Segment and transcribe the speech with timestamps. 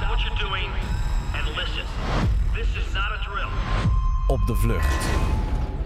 [0.00, 0.70] Stop what you're doing
[1.34, 1.84] and listen.
[2.54, 3.48] This is not a drill.
[4.26, 5.06] Op de vlucht.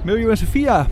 [0.04, 0.86] Miljo en Sophia,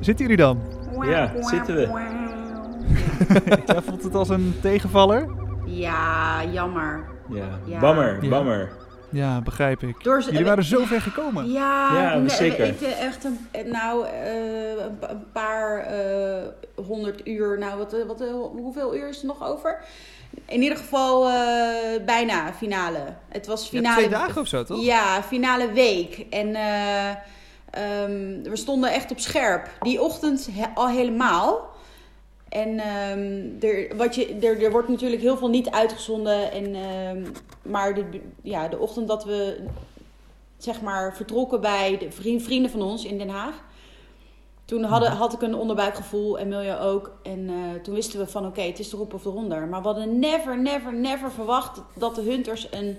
[0.00, 0.58] zitten jullie dan?
[1.02, 1.86] Ja, zitten we.
[3.66, 5.28] Jij voelt het als een tegenvaller?
[5.66, 7.04] Ja, jammer.
[7.28, 7.80] Ja, Ja.
[7.80, 8.28] bammer, Ja.
[8.30, 8.68] bammer.
[9.12, 10.04] Ja, begrijp ik.
[10.04, 11.50] Door ze- Jullie waren zo ver gekomen.
[11.52, 12.66] Ja, Ja, nee, zeker.
[12.66, 13.38] Ik echt een,
[13.70, 16.42] nou, eh, een pa- een paar eh,
[16.86, 17.58] honderd uur.
[17.58, 19.80] Nou, wat, eh, wat, eh, hoeveel uur is er nog over?
[20.46, 21.34] In ieder geval eh,
[22.06, 22.98] bijna finale.
[23.28, 23.96] Het was Ja, finale.
[23.96, 24.82] twee dagen of zo, toch?
[24.84, 26.26] Ja, finale week.
[26.30, 27.08] En eh,
[27.70, 29.68] ehm, we stonden echt op scherp.
[29.80, 31.70] Die ochtend he- al helemaal.
[32.52, 36.52] En ehm, er, wat je, er, er wordt natuurlijk heel veel niet uitgezonden.
[36.52, 37.24] En, ehm,
[37.62, 39.66] maar de, ja, de ochtend dat we
[40.58, 43.54] zeg maar, vertrokken bij de vriend- vrienden van ons in Den Haag.
[44.64, 47.12] Toen hadden, had ik een onderbuikgevoel en Milja ook.
[47.22, 49.68] En eh, toen wisten we van oké, het is de roep of de.
[49.68, 52.96] Maar we hadden never, never, never verwacht dat de hunters een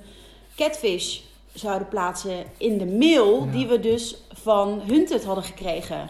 [0.55, 1.19] catfish
[1.53, 6.09] zouden plaatsen in de mail die we dus van Hunted hadden gekregen.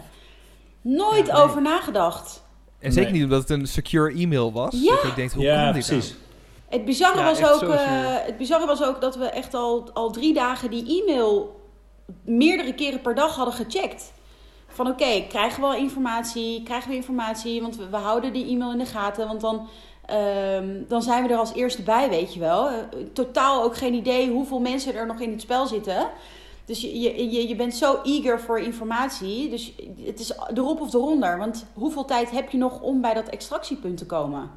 [0.80, 1.42] Nooit Ja, nee.
[1.42, 2.43] over nagedacht.
[2.84, 3.20] En zeker Nee.
[3.20, 4.74] niet omdat het een secure e-mail was.
[4.82, 4.94] Ja.
[4.94, 6.08] Dat je denkt, hoe Ja, kan dit precies.
[6.10, 6.20] nou?
[6.68, 7.78] Het bizarre, Ja, was ook, eh,
[8.26, 11.60] het bizarre was ook dat we echt al, al drie dagen die e-mail
[12.24, 14.12] meerdere keren per dag hadden gecheckt.
[14.68, 16.62] Van oké, krijgen we al informatie?
[16.62, 17.60] Krijgen we informatie?
[17.62, 19.26] Want we, we houden die e-mail in de gaten.
[19.26, 19.68] Want dan,
[20.06, 22.68] ehm, dan zijn we er als eerste bij, weet je wel.
[22.68, 22.74] Eh,
[23.12, 26.08] totaal ook geen idee hoeveel mensen er nog in het spel zitten.
[26.66, 29.50] Dus je, je, je, je bent zo eager voor informatie.
[29.50, 29.72] Dus
[30.04, 31.38] het is de rop of de ronder.
[31.38, 34.50] Want hoeveel tijd heb je nog om bij dat extractiepunt te komen?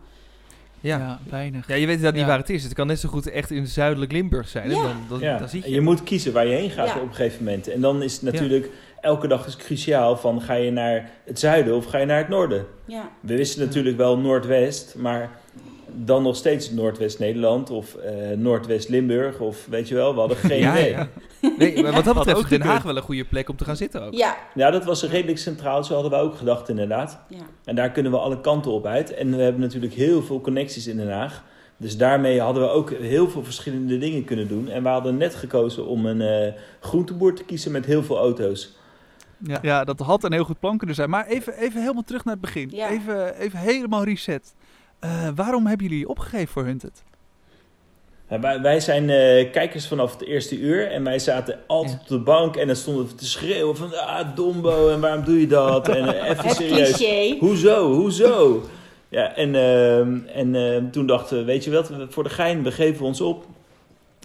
[0.79, 0.97] Ja.
[0.97, 1.67] Ja, weinig.
[1.67, 2.27] ja, je weet inderdaad niet Ja.
[2.27, 2.63] waar het is.
[2.63, 4.69] Het kan net zo goed echt in zuidelijk Limburg zijn.
[4.69, 4.75] Ja.
[4.75, 5.37] En dan, dan, Ja.
[5.37, 5.71] dan zie je.
[5.71, 6.95] je moet kiezen waar je heen gaat Ja.
[6.95, 7.67] op een gegeven moment.
[7.67, 8.69] En dan is het natuurlijk,
[9.01, 12.29] elke dag is cruciaal van ga je naar het zuiden of ga je naar het
[12.29, 12.65] noorden.
[12.85, 13.09] Ja.
[13.19, 15.39] We wisten natuurlijk wel Noordwest, maar
[15.93, 20.77] dan nog steeds Noordwest-Nederland of eh, Noordwest-Limburg of weet je wel, we hadden geen ja,
[20.77, 20.89] idee.
[20.91, 21.07] ja.
[21.57, 23.63] Nee, maar wat dat Had betreft ook Den Haag wel een goede plek om te
[23.65, 24.13] gaan zitten ook.
[24.13, 27.19] Ja, Ja, dat was redelijk centraal, zo hadden we ook gedacht inderdaad.
[27.29, 27.37] ja.
[27.65, 29.13] En daar kunnen we alle kanten op uit.
[29.13, 31.43] En we hebben natuurlijk heel veel connecties in Den Haag.
[31.77, 34.69] Dus daarmee hadden we ook heel veel verschillende dingen kunnen doen.
[34.69, 38.75] En we hadden net gekozen om een eh groenteboer te kiezen met heel veel auto's.
[39.37, 39.59] Ja.
[39.61, 41.09] Ja, dat had een heel goed plan kunnen zijn.
[41.09, 42.69] Maar even, even helemaal terug naar het begin.
[42.71, 42.89] Ja.
[42.89, 44.53] Even, even helemaal reset.
[44.99, 47.03] Eh, waarom hebben jullie opgegeven voor Hunted?
[48.61, 50.91] Wij, zijn eh, kijkers vanaf het eerste uur.
[50.91, 52.01] En wij zaten altijd Ja.
[52.01, 52.55] op de bank.
[52.55, 53.93] En dan stonden we te schreeuwen van...
[53.93, 55.89] Ah, dombo, en waarom doe je dat?
[55.89, 56.55] En even Het
[56.95, 57.39] serieus.
[57.39, 57.93] Hoezo?
[57.93, 58.63] Hoezo?
[59.09, 62.71] Ja, en, ehm, en ehm, toen dachten we, weet je wat, voor de gein, we
[62.71, 63.45] geven ons op.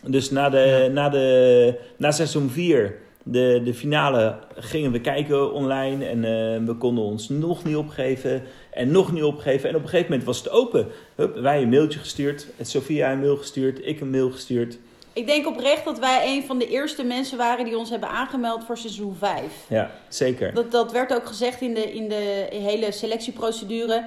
[0.07, 6.07] Dus na, de, na, de, na seizoen 4, de, de finale, gingen we kijken online.
[6.07, 9.69] En eh, we konden ons nog niet opgeven en nog niet opgeven.
[9.69, 10.87] En op een gegeven moment was het open.
[11.15, 14.79] Hup, wij een mailtje gestuurd, het Sophia een mail gestuurd, ik een mail gestuurd.
[15.13, 18.65] Ik denk oprecht dat wij een van de eerste mensen waren die ons hebben aangemeld
[18.65, 19.43] voor seizoen 5.
[19.69, 20.55] Ja, zeker.
[20.55, 24.05] Dat, dat werd ook gezegd in de, in de hele selectieprocedure.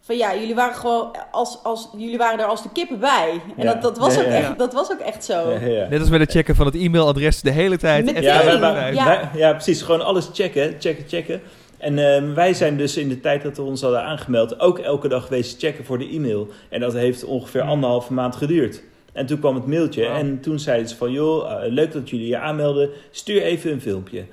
[0.00, 3.40] Van ja, jullie waren gewoon als, als, jullie waren er als de kippen bij.
[3.56, 3.72] En Ja.
[3.72, 5.50] dat, dat, was Ja, ook ja, echt, dat was ook echt zo.
[5.50, 5.86] Ja, ja.
[5.88, 8.04] Net als met het checken van het e-mailadres de hele tijd.
[8.04, 8.22] Meteen.
[8.22, 8.94] Ja, wij- erbij.
[8.94, 9.52] wij- Ja.
[9.52, 9.82] precies.
[9.82, 11.40] Gewoon alles checken, checken, checken.
[11.78, 15.08] En ehm, wij zijn dus in de tijd dat we ons hadden aangemeld ook elke
[15.08, 16.48] dag geweest checken voor de e-mail.
[16.68, 18.82] En dat heeft ongeveer anderhalve maand geduurd.
[19.12, 21.12] En toen kwam het mailtje en toen zeiden ze van...
[21.12, 24.24] joh, eh, leuk dat jullie je aanmelden, stuur even een filmpje.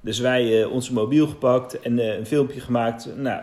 [0.00, 3.08] Dus wij eh, onze mobiel gepakt en eh, een filmpje gemaakt.
[3.16, 3.40] Nou,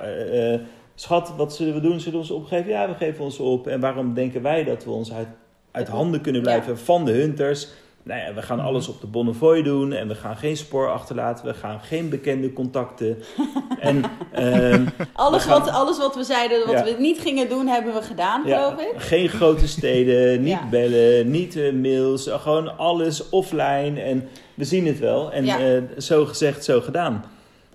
[0.96, 2.00] schat, wat zullen we doen?
[2.00, 2.70] Zullen we ons opgeven?
[2.72, 3.68] Ja, we geven ons op.
[3.68, 5.28] En waarom denken wij dat we ons uit,
[5.72, 7.68] uit handen kunnen blijven van de hunters?
[8.04, 11.46] Nou ja, we gaan alles op de Bonnefoy doen en we gaan geen spoor achterlaten.
[11.46, 13.18] We gaan geen bekende contacten.
[13.80, 16.84] en ehm, Alles, gaan- wat, alles wat we zeiden, wat Ja.
[16.84, 18.94] we niet gingen doen, hebben we gedaan, ja, geloof ik.
[19.02, 20.68] geen grote steden, niet Ja.
[20.70, 22.28] bellen, niet eh, mails.
[22.32, 25.32] gewoon alles offline en we zien het wel.
[25.32, 25.60] En Ja.
[25.60, 27.26] eh, zo gezegd, zo gedaan.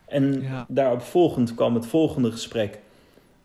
[0.07, 0.65] En Ja.
[0.69, 2.79] daarop volgend kwam het volgende gesprek.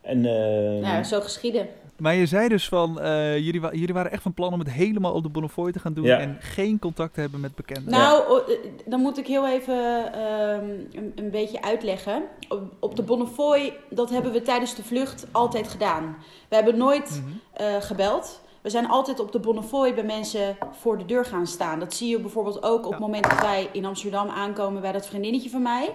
[0.06, 1.68] En, eh, Nou, zo geschieden.
[1.98, 4.72] Maar je zei dus van, eh, jullie, wa- jullie waren echt van plan om het
[4.72, 6.06] helemaal op de Bonnefoy te gaan doen.
[6.06, 6.20] Ja.
[6.20, 7.92] En geen contact te hebben met bekenden.
[7.92, 8.56] Nou, o- eh,
[8.86, 12.24] dan moet ik heel even ehm, een, een beetje uitleggen.
[12.50, 16.18] Op, op de Bonnefoy, dat hebben we tijdens de vlucht altijd gedaan.
[16.50, 17.34] We hebben nooit Mhm.
[17.68, 18.42] eh, gebeld.
[18.62, 21.80] We zijn altijd op de Bonnefoy bij mensen voor de deur gaan staan.
[21.80, 25.08] Dat zie je bijvoorbeeld ook op het moment dat wij in Amsterdam aankomen bij dat
[25.08, 25.90] vriendinnetje van mij.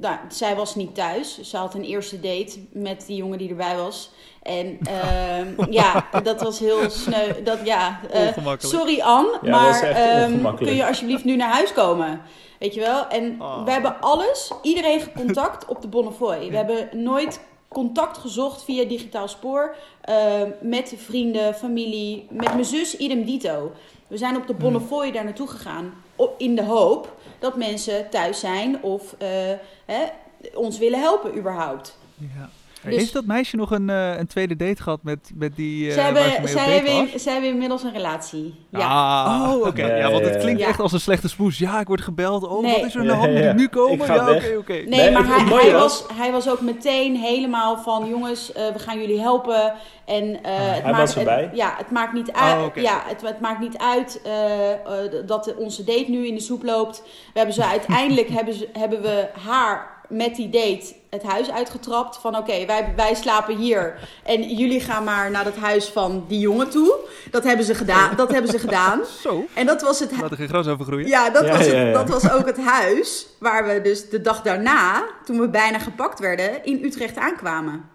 [0.00, 1.40] Nou, zij was niet thuis.
[1.40, 4.10] Ze had een eerste date met die jongen die erbij was.
[4.42, 7.42] En ehm, ja, dat was heel sneu.
[7.42, 12.20] Dat, ja, eh, sorry Anne, Ja, maar ehm, kun je alsjeblieft nu naar huis komen?
[12.58, 13.06] Weet je wel?
[13.06, 13.64] En Oh.
[13.64, 16.50] we hebben alles, iedereen gecontact op de Bonnefoy.
[16.50, 20.16] We hebben nooit contact gezocht via digitaal spoor eh,
[20.60, 23.72] met vrienden, familie, met mijn zus idem dito.
[24.06, 25.92] We zijn op de Bonnefoy daar naartoe gegaan
[26.36, 29.28] in de hoop dat mensen thuis zijn of eh,
[29.84, 30.04] hè,
[30.54, 31.98] ons willen helpen überhaupt.
[32.16, 32.50] Ja.
[32.84, 35.94] Dus- Heeft dat meisje nog een, eh, een tweede date gehad met, met die eh
[35.94, 37.22] zij hebben, zij, hebben, was?
[37.22, 38.54] zij hebben inmiddels een relatie.
[38.70, 38.78] Ja.
[39.24, 39.86] Ah, oh, oké.
[39.86, 40.66] Ja, Ja, want het klinkt Ja.
[40.68, 41.58] echt als een slechte smoes.
[41.58, 42.48] Ja, ik word gebeld.
[42.48, 42.72] Oh, Nee.
[42.76, 43.92] wat is er ja, Moet ik nu komen?
[43.98, 44.72] Ik ga ja, oké, oké.
[44.72, 49.00] Nee, Nee, maar hij, was- hij was ook meteen helemaal van jongens, eh, we gaan
[49.00, 49.72] jullie helpen.
[50.04, 51.42] En, eh, het Hij maakt, was erbij?
[51.42, 52.80] Het, ja, het maakt niet uit, Oh, oké.
[52.80, 54.20] ja, het, het maakt niet uit
[55.26, 57.02] dat onze date nu in de soep loopt.
[57.04, 62.16] We hebben ze uiteindelijk hebben, ze, hebben we haar met die date het huis uitgetrapt.
[62.16, 66.38] Van oké, wij, wij slapen hier en jullie gaan maar naar het huis van die
[66.38, 66.94] jongen toe.
[67.30, 68.16] Dat hebben ze gedaan.
[68.16, 69.00] Dat hebben ze gedaan.
[69.20, 71.08] Zo, En dat was het laat er geen gras over groeien.
[71.08, 71.92] ja, dat, Ja, was het, ja, ja.
[71.92, 76.18] dat was ook het huis waar we dus de dag daarna, toen we bijna gepakt
[76.18, 77.88] werden, in Utrecht aankwamen.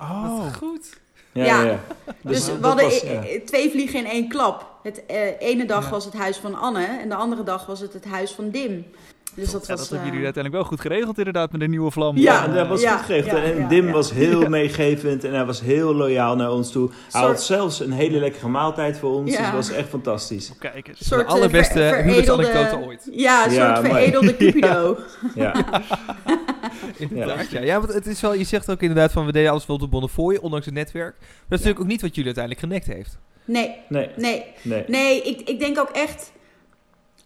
[0.00, 0.98] Oh, Goed.
[1.32, 1.62] Ja, Ja.
[1.62, 1.70] ja.
[1.70, 1.78] ja.
[2.22, 3.22] Dus, dat we hadden was, e- ja.
[3.24, 4.68] e- twee vliegen in één klap.
[4.82, 5.90] Het eh, ene dag Ja.
[5.90, 8.86] was het huis van Anne en de andere dag was het het huis van Dim.
[9.34, 9.78] Dus dat Ja, was...
[9.80, 12.16] dat hebben eh, jullie uiteindelijk wel goed geregeld inderdaad met een nieuwe vlam.
[12.16, 13.36] Ja, dat was ja, goed geregeld.
[13.36, 13.92] ja, en ja, Dim ja.
[13.92, 14.48] was heel Ja.
[14.48, 16.88] meegevend en hij was heel loyaal naar ons toe.
[16.88, 19.30] Hij Soort- had zelfs een hele lekkere maaltijd voor ons.
[19.30, 19.36] Ja.
[19.36, 20.52] Dus het was echt fantastisch.
[20.58, 21.08] Kijk eens.
[21.08, 23.08] soort, De eh, allerbeste ver- veredelde- huwelijksanekdote ooit.
[23.12, 24.98] Ja, een Ja, soort veredelde Cupido.
[25.34, 25.54] Ja.
[26.98, 27.60] Inderdaad, ja.
[27.60, 27.80] ja.
[27.80, 29.88] want het is wel, je zegt ook inderdaad van we deden alles wel op de
[29.88, 31.14] Bonnefoy, ondanks het netwerk.
[31.20, 33.18] Maar dat is natuurlijk ook niet wat jullie uiteindelijk genekt heeft.
[33.44, 34.44] Nee, Nee, nee.
[34.62, 34.84] nee.
[34.86, 36.32] Nee, ik, ik denk ook echt.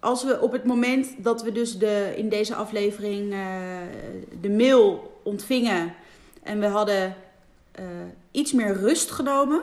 [0.04, 3.38] Als we op het moment dat we dus de, in deze aflevering eh,
[4.40, 5.94] de mail ontvingen.
[6.42, 7.14] en we hadden
[7.72, 7.84] eh,
[8.30, 9.62] iets meer rust genomen.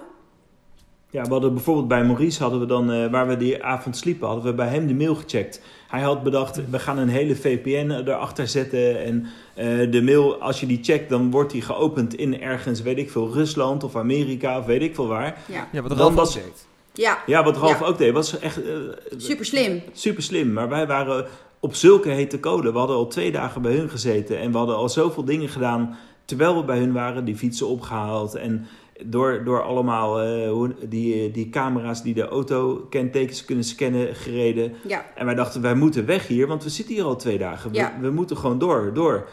[1.09, 4.27] Ja, we hadden bijvoorbeeld bij Maurice, hadden we dan, eh, waar we die avond sliepen,
[4.27, 5.61] hadden we bij hem de mail gecheckt.
[5.87, 9.03] Hij had bedacht, we gaan een hele VPN erachter zetten.
[9.03, 12.97] En eh, de mail, als je die checkt, dan wordt die geopend in ergens, weet
[12.97, 15.37] ik veel, Rusland of Amerika of weet ik veel waar.
[15.47, 16.69] Ja, Ja, wat Dan was- deed.
[16.93, 17.85] Ja Ja, wat Ralf Ja.
[17.85, 18.73] ook deed, was echt eh,
[19.17, 19.81] super slim.
[19.93, 20.53] super slim.
[20.53, 21.25] Maar wij waren
[21.59, 22.71] op zulke hete code.
[22.71, 25.97] We hadden al twee dagen bij hun gezeten en we hadden al zoveel dingen gedaan
[26.25, 27.25] terwijl we bij hun waren.
[27.25, 28.67] Die fietsen opgehaald en
[29.03, 34.73] door, door allemaal eh, die, die camera's die de auto kentekens kunnen scannen gereden.
[34.87, 37.71] Ja, En wij dachten, wij moeten weg hier, want we zitten hier al twee dagen.
[37.71, 39.27] We, we moeten gewoon door, door.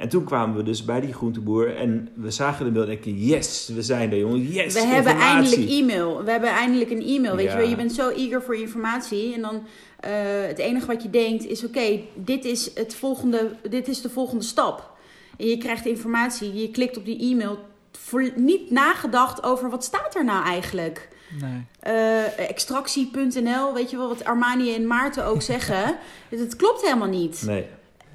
[0.00, 3.18] En toen kwamen we dus bij die groenteboer en we zagen de beeld en denken,
[3.18, 5.56] yes, we zijn er jongen, yes, we hebben informatie.
[5.56, 6.24] eindelijk e-mail.
[6.24, 7.36] We hebben eindelijk een e-mail.
[7.36, 7.52] Weet Ja.
[7.52, 9.34] je wel, je bent zo eager voor informatie.
[9.34, 9.66] En dan
[10.00, 10.10] eh,
[10.46, 14.44] het enige wat je denkt is: oké, dit is het volgende, dit is de volgende
[14.44, 14.90] stap.
[15.38, 17.58] En je krijgt informatie, je klikt op die e-mail.
[17.92, 21.08] Voor, niet nagedacht over wat staat er nou eigenlijk.
[21.40, 21.66] Nee.
[21.80, 25.96] Eh, extractie.nl, weet je wel wat Armani en Maarten ook zeggen.
[26.28, 27.42] Het klopt helemaal niet.
[27.46, 27.66] Nee.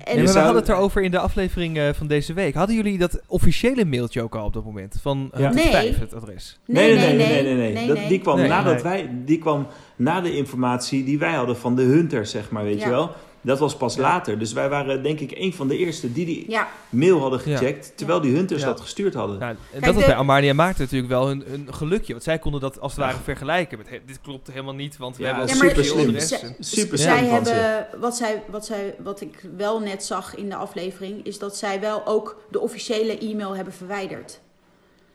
[0.05, 2.53] En Nee, we hadden het erover in de aflevering eh, van deze week.
[2.53, 4.97] Hadden jullie dat officiële mailtje ook al op dat moment?
[5.01, 5.49] Van Ja.
[5.49, 5.69] uh, Nee.
[5.69, 6.59] 5, het adres.
[6.65, 7.73] Nee, nee, nee, nee, nee.
[7.73, 8.07] nee, Dat, nee.
[8.07, 8.47] Die kwam Nee.
[8.47, 8.83] nadat Nee.
[8.83, 12.79] wij, die kwam na de informatie die wij hadden van de Hunter, zeg maar, weet
[12.79, 12.85] Ja.
[12.85, 13.11] je wel.
[13.45, 14.01] Dat was pas Ja.
[14.01, 14.39] later.
[14.39, 17.57] Dus wij waren denk ik een van de eerste die die Ja, mail hadden Ja.
[17.57, 18.67] gecheckt, terwijl die Hunters Ja.
[18.67, 19.41] dat gestuurd hadden.
[19.41, 22.11] En Kijk, dat was de- bij Armani en Maarten natuurlijk wel hun, hun gelukje.
[22.11, 23.77] Want zij konden dat als het ware vergelijken.
[23.77, 26.19] Met, dit klopt helemaal niet, want we Ja, hebben een super slim.
[26.59, 27.51] Super zij slim ze.
[27.51, 31.57] hebben, wat, zij, wat, zij, wat ik wel net zag in de aflevering, is dat
[31.57, 34.39] zij wel ook de officiële e-mail hebben verwijderd.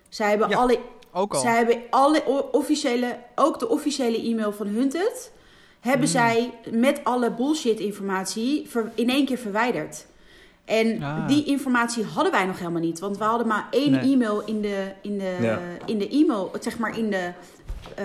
[0.08, 0.78] Zij hebben, Ja, alle,
[1.12, 1.40] Ook al.
[1.40, 2.22] zij hebben alle
[2.52, 5.32] officiële, ook de officiële e-mail van Hunted,
[5.80, 6.16] hebben Hmm.
[6.18, 10.06] zij met alle bullshit informatie in één keer verwijderd.
[10.64, 11.28] En Ah.
[11.28, 12.98] die informatie hadden wij nog helemaal niet.
[12.98, 14.12] Want we hadden maar één Nee.
[14.12, 15.58] e-mail in de, in de, Ja.
[15.86, 17.32] in de e-mail, zeg maar in de,
[17.96, 18.04] eh,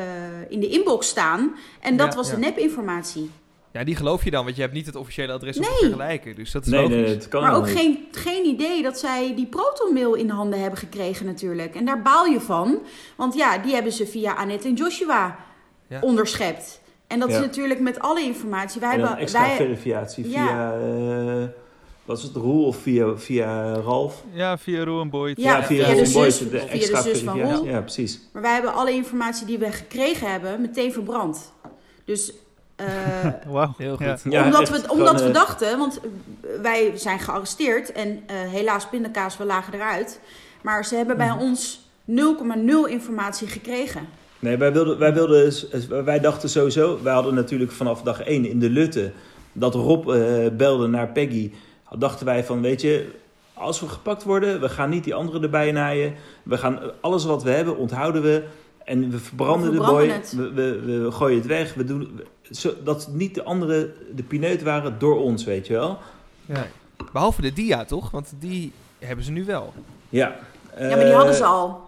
[0.50, 1.56] in de inbox staan.
[1.82, 2.34] En dat Ja, was ja.
[2.36, 3.32] de nepinformatie.
[3.72, 6.36] Ja, die geloof je dan, want je hebt niet het officiële adres om te vergelijken.
[6.36, 6.96] Dus dat is Nee, logisch.
[6.98, 10.60] nee, nee, dat kan Maar ook geen, geen idee dat zij die protonmail in handen
[10.62, 11.76] hebben gekregen natuurlijk.
[11.76, 12.80] En daar baal je van.
[13.16, 15.38] Want ja, die hebben ze via Annette en Joshua
[15.90, 16.00] Ja.
[16.02, 16.82] onderschept.
[17.08, 17.36] En dat Ja.
[17.36, 18.80] is natuurlijk met alle informatie.
[18.82, 20.46] Wij En dan hebben, extra wij, verificatie Ja.
[20.48, 20.74] via,
[21.42, 21.48] eh,
[22.06, 24.24] wat is het, Roel of via, via Ralf?
[24.32, 25.38] Ja, via Roe en Boyd.
[25.42, 27.42] Ja, via, via de Roel Boyd, zus- via de extra zus van.
[27.42, 27.66] Roel.
[27.66, 28.20] Ja, precies.
[28.34, 31.52] maar wij hebben alle informatie die we gekregen hebben meteen verbrand.
[32.06, 32.34] Dus
[32.76, 32.86] eh,
[33.48, 33.74] Wauw.
[33.78, 34.22] Heel goed.
[34.32, 34.44] Ja.
[34.46, 36.00] Omdat we, gewoon, omdat we eh, dachten, want
[36.62, 40.20] wij zijn gearresteerd en eh, helaas pindakaas, we lagen eruit.
[40.62, 41.40] Maar ze hebben bij Mhm.
[41.40, 44.08] ons 0,0 informatie gekregen.
[44.46, 45.54] Nee, wij, wilden, wij, wilden,
[46.06, 49.12] wij dachten sowieso, wij hadden natuurlijk vanaf dag 1 in de Lutte,
[49.54, 51.52] dat Rob eh, belde naar Peggy,
[51.98, 53.12] dachten wij van, weet je,
[53.54, 56.14] als we gepakt worden, we gaan niet die anderen erbij naaien.
[56.44, 58.44] We gaan alles wat we hebben, onthouden we.
[58.84, 60.08] En we verbranden, We de boy.
[60.08, 60.34] het.
[60.38, 61.74] We, we, we gooien het weg.
[61.74, 65.74] We doen, we- zo, dat niet de anderen de pineut waren door ons, weet je
[65.74, 65.98] wel.
[66.46, 66.68] Ja.
[67.12, 68.12] Behalve de dia, toch?
[68.12, 69.74] Want die hebben ze nu wel.
[70.10, 70.36] Ja,
[70.80, 71.82] ja, maar die hadden ze al.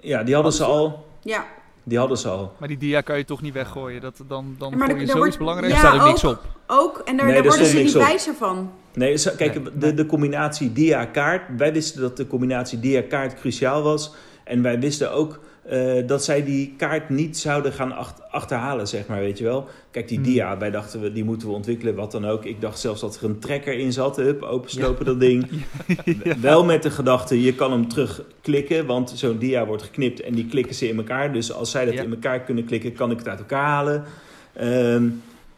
[0.00, 1.06] Ja, die hadden ze al.
[1.22, 1.44] Ja.
[1.88, 2.52] Die hadden ze al.
[2.58, 4.00] Maar die dia kan je toch niet weggooien?
[4.00, 5.74] Dat, dan dan Ja, maar gooi er- je er zoiets wordt- belangrijks.
[5.76, 6.32] Ja, Er staat ook niks ook.
[6.32, 6.44] op.
[6.66, 8.02] Ook, en daar, Nee, daar worden ze niet niks op.
[8.02, 8.70] wijzer van.
[8.94, 9.94] Nee, zo- kijk, Nee, de, nee.
[9.94, 11.42] de combinatie dia-kaart.
[11.56, 14.14] Wij wisten dat de combinatie dia-kaart cruciaal was.
[14.44, 19.06] En wij wisten ook eh, dat zij die kaart niet zouden gaan ach- achterhalen, zeg
[19.06, 19.68] maar, weet je wel.
[19.90, 20.26] Kijk, die Hmm.
[20.26, 22.44] dia, wij dachten, we, die moeten we ontwikkelen, wat dan ook.
[22.44, 24.16] Ik dacht zelfs dat er een trekker in zat.
[24.16, 25.46] Hup, openslopen dat ding.
[26.40, 30.46] Wel met de gedachte, je kan hem terugklikken, want zo'n dia wordt geknipt en die
[30.46, 31.32] klikken ze in elkaar.
[31.32, 32.02] Dus als zij dat Ja.
[32.02, 34.04] in elkaar kunnen klikken, kan ik het uit elkaar halen.
[34.52, 35.08] Ehm,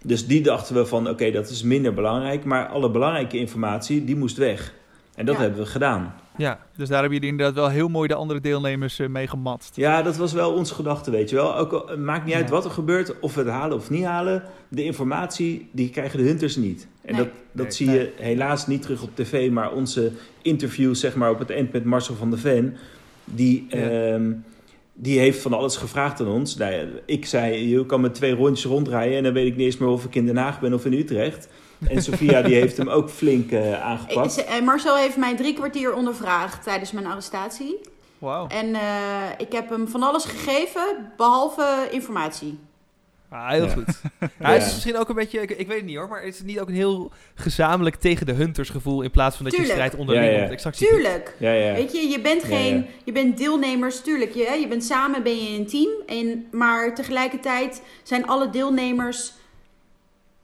[0.02, 2.44] dus die dachten we van, oké, dat is minder belangrijk.
[2.44, 4.74] Maar alle belangrijke informatie, die moest weg.
[5.14, 6.14] En dat hebben we gedaan.
[6.40, 6.58] Ja.
[6.76, 9.76] Dus daar hebben jullie inderdaad wel heel mooi de andere deelnemers eh, mee gematst.
[9.76, 11.56] Ja, dat was wel onze gedachte, weet je wel.
[11.56, 12.50] Ook al, het maakt niet uit Ja.
[12.50, 14.42] wat er gebeurt, of we het halen of niet halen.
[14.68, 16.86] De informatie, die krijgen de hunters niet.
[17.04, 17.24] En Nee.
[17.24, 17.74] dat, dat Nee.
[17.74, 21.72] zie je helaas niet terug op tv, maar onze interviews, zeg maar, op het eind
[21.72, 22.76] met Marcel van der Ven,
[23.24, 23.76] die, Ja.
[23.78, 24.32] ehm,
[24.94, 26.56] die heeft van alles gevraagd aan ons.
[26.56, 29.66] Nou ja, ik zei, je kan met twee rondjes rondrijden en dan weet ik niet
[29.66, 31.48] eens meer of ik in Den Haag ben of in Utrecht.
[31.88, 34.32] En Sofia, die heeft hem ook flink eh, Ik- aangepakt.
[34.32, 37.78] ze- eh, Marcel heeft mij drie kwartier ondervraagd tijdens mijn arrestatie.
[38.18, 38.46] Wauw.
[38.46, 38.80] En eh,
[39.38, 42.58] ik heb hem van alles gegeven, behalve informatie.
[43.28, 43.70] Ah, heel Ja.
[43.72, 43.84] goed.
[44.20, 44.50] Ja, Ja.
[44.52, 46.46] Het is misschien ook een beetje, ik, ik weet het niet hoor, maar is het
[46.46, 49.74] niet ook een heel gezamenlijk tegen de hunters gevoel in plaats van dat Tuurlijk.
[49.78, 51.34] je strijd onderling Ja, ik Tuurlijk.
[51.38, 51.72] Ja, ja.
[51.72, 52.84] Weet je, je bent Ja, geen, ja.
[53.04, 54.34] je bent deelnemers, tuurlijk.
[54.34, 55.90] Je, je bent samen, ben je een team.
[56.06, 59.32] En, maar tegelijkertijd zijn alle deelnemers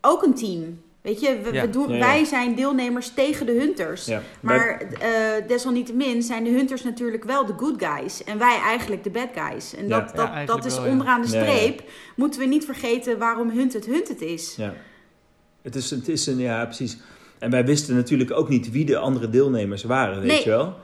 [0.00, 0.82] ook een team.
[1.06, 1.60] Weet je, we, Ja.
[1.62, 2.00] we doen, Ja, ja.
[2.00, 4.04] wij zijn deelnemers tegen de hunters.
[4.06, 4.22] Ja.
[4.40, 5.08] Maar eh,
[5.48, 8.24] desalniettemin zijn de hunters natuurlijk wel de good guys.
[8.24, 9.74] En wij eigenlijk de bad guys.
[9.74, 10.90] En dat, Ja, dat, dat is wel, ja.
[10.90, 11.50] onderaan de Ja, ja.
[11.50, 11.82] streep.
[12.16, 14.54] Moeten we niet vergeten waarom hunt het hunt het is.
[14.56, 14.74] Ja.
[15.62, 16.96] Het is, het is een, ja, precies.
[17.38, 20.44] En wij wisten natuurlijk ook niet wie de andere deelnemers waren, weet Nee.
[20.44, 20.74] je wel?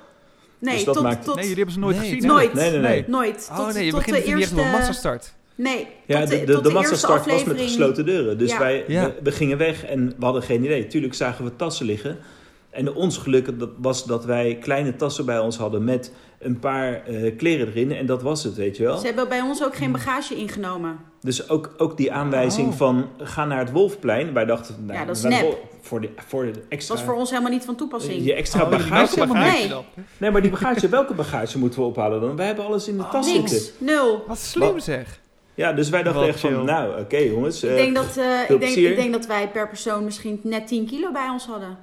[0.59, 2.27] Nee, Dus dat tot, maakt- tot Nee, jullie hebben ze nooit Nee, gezien.
[2.27, 2.53] nooit.
[2.55, 3.05] Nee, nee, nee.
[3.07, 3.49] nooit.
[3.51, 5.35] Oh Tot- nee, je tot begint de natuurlijk niet echt eerste- massastart.
[5.55, 8.39] Nee, Ja, tot de, de, de, tot de de eerste massastart was met gesloten deuren.
[8.39, 8.59] Dus Ja.
[8.59, 9.07] wij Ja.
[9.07, 10.87] we, we gingen weg en we hadden geen idee.
[10.87, 12.19] Tuurlijk zagen we tassen liggen.
[12.71, 17.03] En ons geluk dat was dat wij kleine tassen bij ons hadden met een paar
[17.07, 17.93] eh, kleren erin.
[17.93, 18.97] En dat was het, weet je wel.
[18.99, 20.99] Ze hebben bij ons ook geen bagage ingenomen.
[21.21, 22.77] Dus ook, ook die aanwijzing Oh.
[22.77, 24.33] van ga naar het Wolfplein.
[24.33, 25.57] Wij dachten, nou, Ja, dat is nep.
[25.81, 28.25] Voor de, voor de Dat extra, was voor ons helemaal niet van toepassing.
[28.25, 29.21] je extra Oh, bagage.
[29.21, 29.71] helemaal Nee.
[30.19, 32.37] Nee, maar die bagage, welke bagage moeten we ophalen dan?
[32.37, 33.43] Wij hebben alles in de tas zitten.
[33.55, 34.25] Niks, nul.
[34.27, 34.83] Wat slim Wat?
[34.85, 35.21] zeg.
[35.55, 37.63] Ja, dus wij dachten echt van, nou, oké jongens.
[37.63, 40.67] Ik eh, denk, dat, eh, ik, denk, ik denk dat wij per persoon misschien net
[40.67, 41.77] 10 kilo bij ons hadden.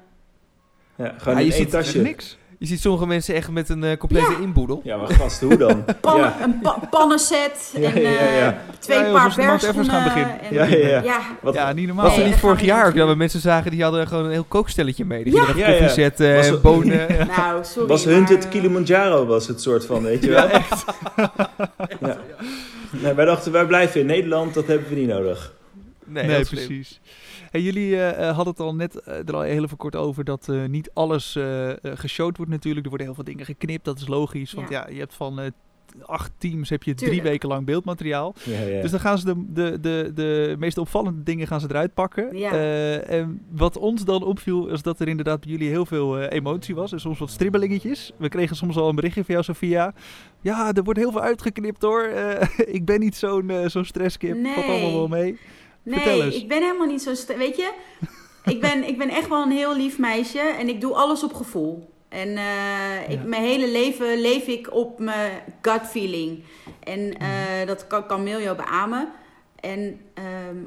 [0.96, 2.02] ja, gewoon Ja, in je één ziet tasje.
[2.02, 2.38] Niks.
[2.60, 4.82] Je ziet sommige mensen echt met een eh, complete inboedel.
[4.84, 5.86] Ja, maar gast, hoe dan?
[6.02, 6.44] Pannen, ja.
[6.44, 8.48] Een pa pannenset en ja, ja, ja.
[8.52, 9.86] eh, twee joh, paar bergschoenen.
[9.86, 10.40] gaan beginnen.
[10.42, 11.02] en- Ja, ja, ja.
[11.04, 11.20] ja.
[11.42, 12.06] Wat, Ja, niet normaal.
[12.06, 14.32] Was er niet vorig we jaar ook dat we mensen zagen die hadden gewoon een
[14.32, 15.24] heel kookstelletje mee.
[15.24, 15.44] Die Ja.
[15.44, 15.86] gingen Ja, even ja.
[15.86, 17.08] koffie zetten, Was het- bonen.
[17.38, 17.88] Nou, sorry.
[17.88, 20.48] was Hunt het eh, Kilimanjaro, was het soort van, weet je wel?
[20.48, 20.86] Ja, echt.
[23.04, 25.54] Nee, wij dachten, wij blijven in Nederland, dat hebben we niet nodig.
[26.06, 27.00] Nee, precies.
[27.52, 30.24] Hey, jullie eh, eh, hadden het al net eh, er al heel even kort over
[30.24, 32.84] dat eh, niet alles eh eh, geshowd wordt natuurlijk.
[32.84, 34.54] Er worden heel veel dingen geknipt, dat is logisch.
[34.54, 34.94] Want ja, Ja.
[34.94, 35.46] je hebt van eh,
[36.06, 38.36] acht teams heb je drie weken lang beeldmateriaal.
[38.44, 38.82] Ja, ja.
[38.82, 42.38] Dus dan gaan ze de, de, de, de meest opvallende dingen gaan ze eruit pakken.
[42.38, 42.52] Ja.
[42.52, 46.38] Eh, en wat ons dan opviel, is dat er inderdaad bij jullie heel veel eh,
[46.38, 46.92] emotie was.
[46.92, 48.12] En soms wat stribbelingetjes.
[48.18, 49.94] We kregen soms al een berichtje van jou, Sophia.
[50.42, 52.02] Ja, er wordt heel veel uitgeknipt hoor.
[52.04, 54.32] Eh, ik ben niet zo'n eh, zo'n stresskip.
[54.44, 54.82] Valt Nee.
[54.82, 55.38] allemaal wel mee.
[55.86, 56.36] Vertel Nee, eens.
[56.36, 57.14] ik ben helemaal niet zo...
[57.14, 57.74] st- Weet je,
[58.44, 61.34] ik ben, ik ben echt wel een heel lief meisje en ik doe alles op
[61.34, 61.90] gevoel.
[62.10, 63.24] En eh, ik, Ja.
[63.26, 66.44] mijn hele leven leef ik op mijn gut feeling.
[66.84, 67.66] En eh, Mhm.
[67.68, 69.12] dat kan, Miljo beamen.
[69.60, 70.58] En ehm,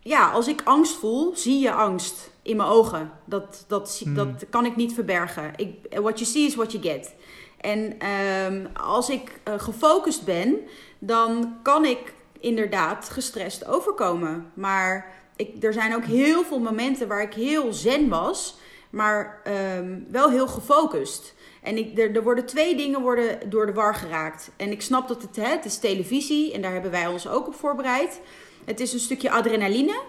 [0.00, 3.10] ja, als ik angst voel, zie je angst in mijn ogen.
[3.24, 4.14] Dat, dat, Mhm.
[4.14, 5.52] dat kan ik niet verbergen.
[5.56, 7.14] Ik, what you see is what you get.
[7.60, 10.56] En ehm, als ik eh, gefocust ben,
[10.98, 14.50] dan kan ik inderdaad gestrest overkomen.
[14.54, 18.56] Maar ik, er zijn ook heel veel momenten waar ik heel zen was,
[18.90, 21.34] maar ehm, wel heel gefocust.
[21.62, 24.50] En ik, er, er worden twee dingen worden door de war geraakt.
[24.56, 27.46] En ik snap dat het, hè, het is televisie en daar hebben wij ons ook
[27.46, 28.20] op voorbereid.
[28.64, 30.02] Het is een stukje adrenaline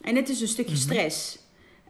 [0.00, 1.38] en het is een stukje stress.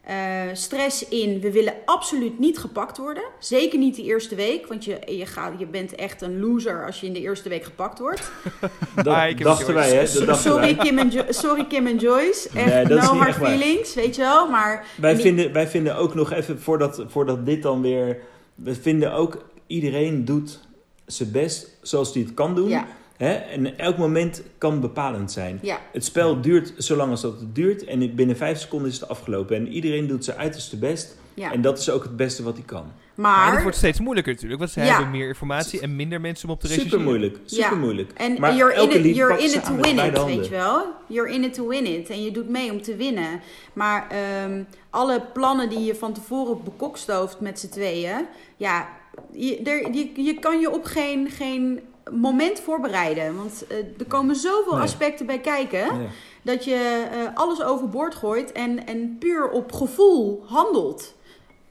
[0.04, 0.16] Eh,
[0.52, 3.22] stress in, we willen absoluut niet gepakt worden.
[3.38, 7.00] Zeker niet de eerste week, want je, je, gaat, je bent echt een loser als
[7.00, 8.30] je in de eerste week gepakt wordt.
[8.96, 10.04] Dat Ah, ik heb dachten wij, hè?
[10.12, 10.84] Dat dachten Sorry wij.
[10.84, 12.48] Kim, en Jo- sorry Kim en Joyce.
[12.54, 13.50] Echt Nee, dat is no niet hard echt waar.
[13.50, 14.48] feelings, weet je wel.
[14.50, 18.18] Maar Wij die- vinden, wij vinden ook nog even, voordat, voordat dit dan weer...
[18.54, 20.60] We vinden ook, iedereen doet
[21.06, 22.68] zijn best zoals hij het kan doen.
[22.68, 22.86] ja,
[23.20, 23.32] Hè?
[23.32, 25.58] En elk moment kan bepalend zijn.
[25.62, 27.84] ja, Het spel duurt zolang als dat het duurt.
[27.84, 29.56] En binnen vijf seconden is het afgelopen.
[29.56, 31.16] En iedereen doet zijn uiterste best.
[31.34, 31.52] ja.
[31.52, 32.84] En dat is ook het beste wat hij kan.
[33.14, 34.86] Maar het wordt steeds moeilijker natuurlijk, want ze Ja.
[34.86, 36.90] hebben meer informatie en minder mensen om op te reageren.
[36.90, 37.76] Super moeilijk, super Ja.
[37.76, 38.12] moeilijk.
[38.16, 40.50] en Maar you're, in elke it, lied you're in it to win it, weet je
[40.50, 40.86] wel.
[41.08, 42.10] You're in it to win it.
[42.10, 43.40] En je doet mee om te winnen.
[43.72, 48.26] Maar ehm, alle plannen die je van tevoren bekokstooft met z'n tweeën...
[48.56, 48.88] Ja,
[49.32, 51.80] je, er, je, je kan je op geen, geen
[52.12, 53.36] moment voorbereiden.
[53.36, 54.82] Want eh, er komen zoveel Nee.
[54.82, 56.10] aspecten bij kijken...
[56.42, 61.14] Dat je eh, alles overboord gooit en, en puur op gevoel handelt.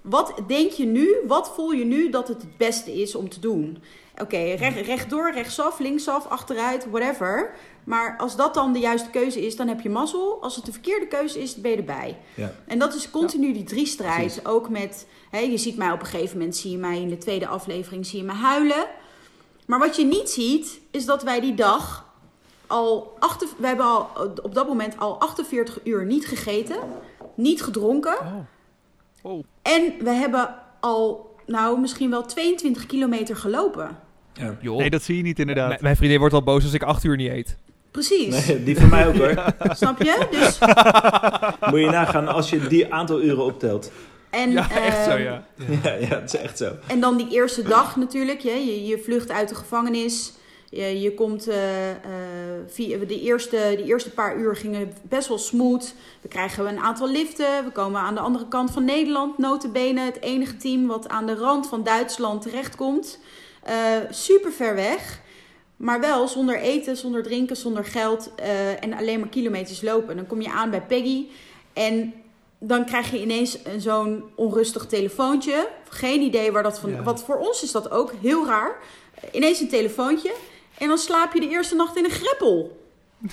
[0.02, 3.40] Wat denk je nu, wat voel je nu dat het het beste is om te
[3.40, 3.84] doen?
[4.22, 7.52] Oké, recht, rechtdoor, rechtsaf, linksaf, achteruit, whatever.
[7.84, 10.38] Maar als dat dan de juiste keuze is, dan heb je mazzel.
[10.42, 12.18] Als het de verkeerde keuze is, ben je erbij.
[12.36, 12.52] Ja.
[12.68, 14.42] En dat is continu die drie strijd.
[14.44, 17.18] Ook met, hè, je ziet mij op een gegeven moment, zie je mij in de
[17.18, 18.88] tweede aflevering, zie je me huilen.
[19.70, 22.06] Maar wat je niet ziet, is dat wij die dag
[22.68, 24.10] al, achter, we hebben al
[24.42, 26.78] op dat moment al 48 uur niet gegeten,
[27.36, 28.18] niet gedronken.
[28.20, 29.32] Oh.
[29.32, 29.44] Oh.
[29.62, 33.98] En we hebben al, nou, misschien wel 22 kilometer gelopen.
[34.34, 34.58] Ja.
[34.62, 35.68] Joh, Nee, dat zie je niet inderdaad.
[35.68, 37.58] mijn, mijn vriendin wordt al boos als ik acht uur niet eet.
[37.92, 38.48] Precies.
[38.48, 39.54] Nee, die van mij ook hoor.
[39.76, 40.28] Snap je?
[40.32, 40.60] Dus,
[41.72, 43.92] Moet je nagaan als je die aantal uren optelt.
[44.30, 45.44] En, ja, echt zo, ehm, ja.
[45.84, 46.72] Ja, ja, het is echt zo.
[46.88, 48.40] En dan die eerste dag natuurlijk.
[48.40, 50.34] Je, je, je vlucht uit de gevangenis.
[50.70, 51.98] Je, je komt eh, eh,
[52.68, 55.94] via de eerste, die eerste paar uur gingen best wel smooth.
[56.22, 57.64] We krijgen een aantal liften.
[57.64, 59.38] We komen aan de andere kant van Nederland.
[59.38, 63.20] Notabene het enige team wat aan de rand van Duitsland terechtkomt.
[63.64, 63.76] Eh
[64.10, 65.22] super ver weg.
[65.80, 70.16] Maar wel zonder eten, zonder drinken, zonder geld eh, en alleen maar kilometers lopen.
[70.16, 71.28] Dan kom je aan bij Peggy
[71.74, 72.14] en
[72.60, 75.70] dan krijg je ineens een zo'n onrustig telefoontje.
[75.90, 76.92] Geen idee waar dat van.
[76.92, 77.04] Ja.
[77.04, 78.78] Wat voor ons is dat ook heel raar.
[79.32, 80.34] Ineens een telefoontje
[80.78, 82.78] en dan slaap je de eerste nacht in een greppel.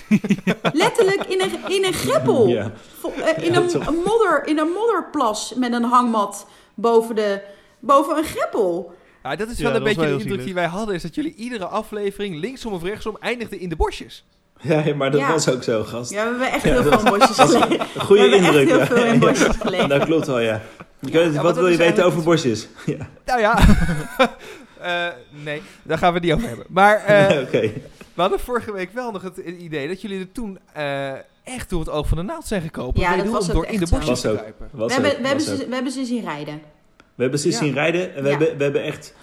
[0.73, 2.47] Letterlijk in een, in een greppel.
[2.47, 2.71] Ja.
[3.03, 7.41] Eh, in, Ja, een, modder, in een modderplas met een hangmat boven, de,
[7.79, 8.95] boven een greppel.
[9.23, 11.01] Ja, dat is Ja, wel dat een beetje wel de indruk die wij hadden, is
[11.01, 14.25] dat jullie iedere aflevering linksom of rechtsom eindigden in de bosjes.
[14.61, 15.31] Ja, ja, maar dat Ja.
[15.31, 16.11] was ook zo, gast.
[16.11, 17.37] Ja, we hebben echt heel veel bosjes.
[17.95, 18.69] Een goede we hebben indruk.
[18.69, 19.09] echt heel ja.
[19.11, 19.89] veel bosjes gelegen.
[19.89, 20.61] Dat klopt wel, ja.
[21.41, 22.67] Wat wil je weten over bosjes?
[22.85, 23.57] Ja, Nou ja,
[24.81, 25.07] Eh,
[25.43, 26.65] nee, daar gaan we het niet over hebben.
[26.69, 27.27] Maar eh,
[28.13, 31.11] we hadden vorige week wel nog het idee dat jullie er toen eh,
[31.43, 32.99] echt door het oog van de naald zijn gekomen.
[32.99, 33.95] Ja, dat wederom was ook door echt in de zo.
[33.95, 34.37] bosjes Was te ook.
[34.37, 34.69] kruipen.
[34.71, 36.61] We hebben, we, hebben ze, we hebben ze zien rijden.
[37.15, 37.57] We hebben ze Ja.
[37.57, 38.37] zien rijden en we, Ja.
[38.37, 39.13] hebben, we hebben echt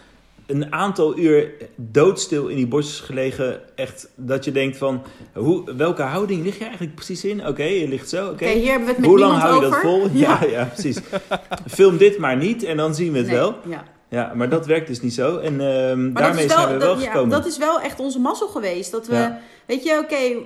[0.46, 3.60] een aantal uur doodstil in die bosjes gelegen.
[3.74, 5.02] Echt dat je denkt van,
[5.34, 7.46] hoe, welke houding lig je eigenlijk precies in?
[7.46, 8.46] Oké, je ligt zo, oké.
[8.48, 9.70] Hier hebben we het met Hoe lang hou je over.
[9.70, 10.08] dat vol?
[10.12, 10.98] Ja, ja, precies.
[11.66, 13.54] Film dit maar niet en dan zien we het Nee, wel.
[13.68, 13.84] Ja.
[14.08, 15.38] Ja, maar dat werkt dus niet zo.
[15.38, 17.30] En ehm, daarmee wel, zijn we wel dat, ja, gekomen.
[17.30, 18.90] dat is wel echt onze mazzel geweest.
[18.90, 19.32] Dat we,
[19.66, 20.42] weet je, oké,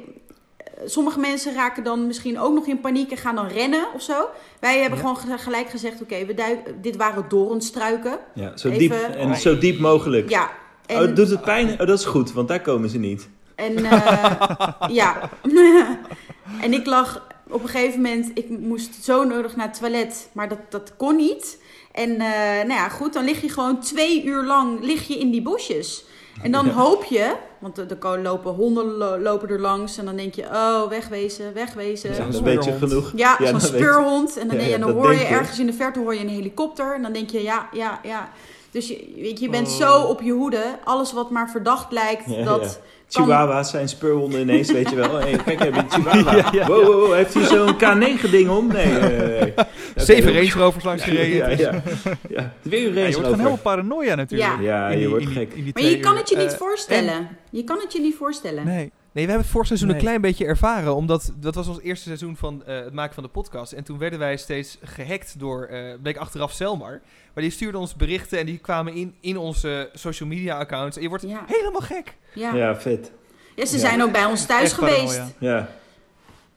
[0.85, 4.29] sommige mensen raken dan misschien ook nog in paniek en gaan dan rennen of zo.
[4.61, 5.05] Wij hebben Ja.
[5.05, 8.19] gewoon ge- gelijk gezegd, oké, we dit waren doornstruiken.
[8.35, 10.31] ja, zo, even- diep, en zo diep mogelijk.
[10.31, 10.51] Ja.
[10.87, 11.71] En, Oh, doet het pijn?
[11.71, 13.29] Oh, dat is goed, want daar komen ze niet.
[13.55, 15.31] En eh, ja.
[16.65, 20.49] en ik lag op een gegeven moment, ik moest zo nodig naar het toilet, maar
[20.49, 21.63] dat, dat kon niet.
[21.93, 22.19] En eh,
[22.67, 26.05] nou ja, goed, dan lig je gewoon twee uur lang lig je in die bosjes.
[26.43, 26.73] En dan Ja.
[26.73, 30.89] hoop je, want er, lopen honden lo- lopen er langs en dan denk je, oh,
[30.89, 32.11] wegwezen, wegwezen.
[32.11, 32.91] Ja, Zo'n dat weet je speurhond.
[32.93, 33.13] genoeg.
[33.17, 34.37] Ja, Ja, zo'n speurhond.
[34.39, 36.95] En dan, Ja, dan hoor je ergens in de verte hoor je een helikopter.
[36.95, 38.29] En dan denk je, ja, ja, ja.
[38.71, 39.75] Dus je, weet je, bent Oh.
[39.75, 40.63] zo op je hoede.
[40.85, 42.61] Alles wat maar verdacht lijkt, Ja, dat...
[42.63, 42.67] ja.
[42.67, 42.77] kan-
[43.25, 45.17] Chihuahua's zijn speurhonden ineens, weet je wel.
[45.19, 46.37] Hey, kijk, heb je een chihuahua?
[46.37, 48.67] Ja, ja, Wow, wow, wow, heeft hij zo'n K9-ding om?
[48.67, 49.55] Nee, nee, nee,
[49.97, 50.33] Zeven.
[50.33, 51.59] Range Rovers langs Ja, gereden.
[51.59, 51.83] ja,
[52.29, 52.53] ja.
[52.63, 54.61] Weer een Ja, je wordt gewoon helemaal paranoia natuurlijk.
[54.61, 54.89] Ja.
[54.89, 55.49] Je die- wordt gek.
[55.75, 56.19] Maar je kan uur.
[56.19, 57.29] het je niet Eh, voorstellen.
[57.51, 58.65] Je kan het je niet voorstellen.
[58.65, 58.93] Nee.
[59.13, 60.95] Nee, we hebben het vorig seizoen een klein beetje ervaren.
[60.95, 63.73] Omdat dat was ons eerste seizoen van eh, het maken van de podcast.
[63.73, 67.01] En toen werden wij steeds gehackt door, eh bleek achteraf Selmar.
[67.35, 70.97] Maar die stuurde ons berichten en die kwamen in, in onze social media accounts.
[70.97, 71.45] En je wordt Ja.
[71.47, 72.15] helemaal gek.
[72.33, 72.51] Ja.
[72.51, 72.57] Ja.
[72.57, 73.11] Ja, vet.
[73.57, 73.79] ze Ja.
[73.79, 75.05] zijn ook bij ons thuis Echt geweest.
[75.05, 75.29] paranoia.
[75.39, 75.69] Ja.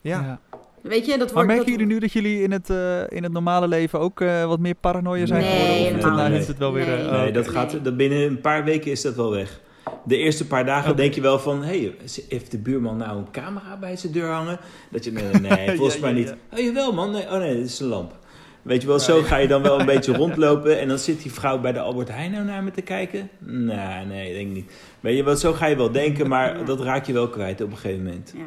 [0.02, 0.39] Ja.
[0.82, 1.48] Weet je, dat Maar wordt...
[1.48, 4.46] merken dat- jullie nu dat jullie in het, eh, in het normale leven ook eh,
[4.46, 5.96] wat meer paranoia zijn Nee, geworden?
[5.98, 6.86] Of helemaal heeft het wel weer...
[6.86, 6.96] Nee.
[6.98, 9.60] eh, Nee, dat gaat, dat binnen een paar weken is dat wel weg.
[10.06, 11.63] De eerste paar dagen denk je wel van...
[11.63, 11.96] Hey,
[12.30, 14.60] heeft de buurman nou een camera bij zijn deur hangen?
[14.91, 15.12] Dat je...
[15.41, 16.28] Nee, nee, volgens Ja, mij ja, niet.
[16.52, 16.58] ja.
[16.58, 17.12] Oh, jawel man.
[17.12, 18.20] Nee, oh nee, dit is een lamp.
[18.62, 20.80] Weet je wel, zo ga je dan wel een beetje rondlopen.
[20.80, 23.30] En dan zit die vrouw bij de Albert Heijn nou naar me te kijken.
[23.39, 24.72] Nee, nee, denk ik niet.
[25.00, 26.28] Weet je wel, zo ga je wel denken.
[26.28, 28.34] Maar dat raak je wel kwijt op een gegeven moment.
[28.38, 28.44] Ja.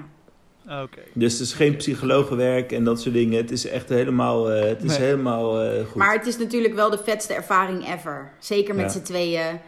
[0.68, 1.00] Oké.
[1.12, 3.36] Dus het is geen psychologenwerk en dat soort dingen.
[3.36, 5.06] Het is echt helemaal, eh, het is Nee.
[5.06, 5.94] helemaal eh, goed.
[5.94, 8.30] Maar het is natuurlijk wel de vetste ervaring ever.
[8.38, 8.90] Zeker met Ja.
[8.90, 9.60] z'n tweeën.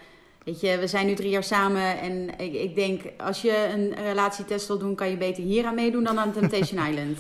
[0.45, 3.95] Weet je, we zijn nu drie jaar samen en ik, ik denk, als je een
[4.05, 7.19] relatietest wil doen, kan je beter hier aan meedoen dan aan Temptation Island.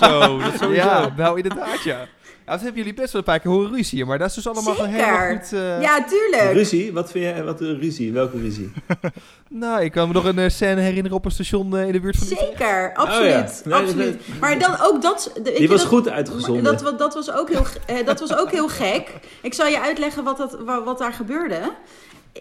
[0.00, 0.72] Zo, dat sowieso.
[0.72, 2.06] Ja, nou inderdaad, ja.
[2.46, 4.46] Ja, dat hebben jullie best wel een paar keer horen ruzie, maar dat is dus
[4.46, 4.86] allemaal Zeker.
[4.90, 5.52] helemaal goed...
[5.52, 6.52] eh, ja, tuurlijk.
[6.52, 6.92] Ruzie?
[6.92, 7.44] Wat vind jij?
[7.44, 8.12] Wat een ruzie?
[8.12, 8.72] Welke ruzie?
[9.50, 12.00] Nou, ik kan me nog een eh, scène herinneren op een station eh, in de
[12.00, 12.26] buurt van.
[12.26, 13.22] Zeker, absoluut.
[13.24, 13.50] Oh ja.
[13.64, 14.20] Nee, absoluut.
[14.40, 15.30] Maar dan ook dat...
[15.42, 16.64] de- Die was dat- goed uitgezonden.
[16.64, 19.12] Dat, wa- dat, was ook heel, eh, dat was ook heel gek.
[19.42, 21.60] Ik zal je uitleggen wat, dat, wa- wat daar gebeurde.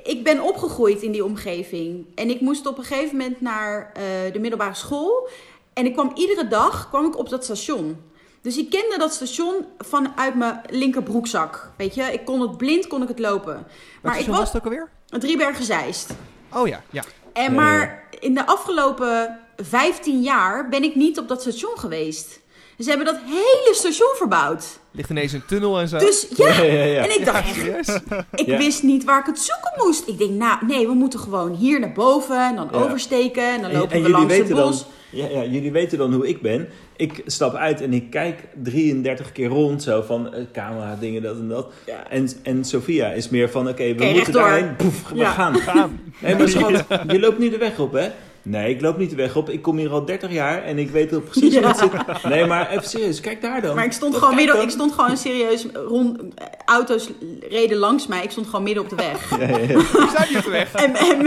[0.04, 2.06] Ik ben opgegroeid in die omgeving.
[2.16, 5.30] En ik moest op een gegeven moment naar eh, de middelbare school.
[5.74, 7.98] En ik kwam iedere dag kwam ik op dat station.
[8.42, 11.72] Dus ik kende dat station vanuit mijn linkerbroekzak.
[11.78, 13.54] Weet je, ik kon het blind, kon ik het lopen.
[13.54, 13.66] Maar
[14.02, 14.90] Maar ik was was het ook alweer?
[15.10, 16.14] Driebergen Zeist.
[16.54, 17.04] Oh ja, ja.
[17.34, 22.40] En Ja, maar in de afgelopen 15 jaar ben ik niet op dat station geweest.
[22.80, 24.80] Ze hebben dat hele station verbouwd.
[24.92, 25.98] Ligt ineens een tunnel en zo.
[25.98, 27.04] Dus ja, Ja, ja, ja.
[27.04, 28.02] en ik dacht echt,
[28.36, 28.58] ik Ja.
[28.58, 30.08] wist niet waar ik het zoeken moest.
[30.08, 32.78] Ik denk, nou nee, we moeten gewoon hier naar boven en dan Ja.
[32.78, 34.86] oversteken en dan En, lopen en we langs het weten dan, bos.
[35.10, 36.70] ja, ja, jullie weten dan hoe ik ben.
[36.96, 41.36] Ik stap uit en ik kijk 33 keer rond, zo van eh, camera, dingen, dat
[41.36, 41.72] en dat.
[41.86, 42.10] Ja.
[42.10, 44.76] En, en Sophia is meer van, oké, we moeten daarheen.
[44.76, 45.56] Poef, we gaan.
[45.56, 46.00] Gaan.
[46.20, 48.10] Nee, maar schat, je loopt niet de weg op, hè?
[48.50, 49.50] Nee, ik loop niet de weg op.
[49.50, 51.68] Ik kom hier al 30 jaar en ik weet al precies hoe Ja.
[51.68, 52.24] het zit.
[52.24, 53.76] Nee, maar even serieus, kijk daar dan.
[53.76, 54.64] Maar ik stond Wat gewoon midden, dan?
[54.66, 56.20] ik stond gewoon serieus rond,
[56.66, 57.10] auto's
[57.50, 58.24] reden langs mij.
[58.24, 59.30] Ik stond gewoon midden op de weg.
[59.40, 59.68] Ja, ja, ja.
[60.16, 60.74] Zijn niet op de weg.
[60.74, 61.18] En, en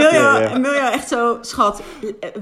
[0.60, 1.82] Miljo, echt zo, schat,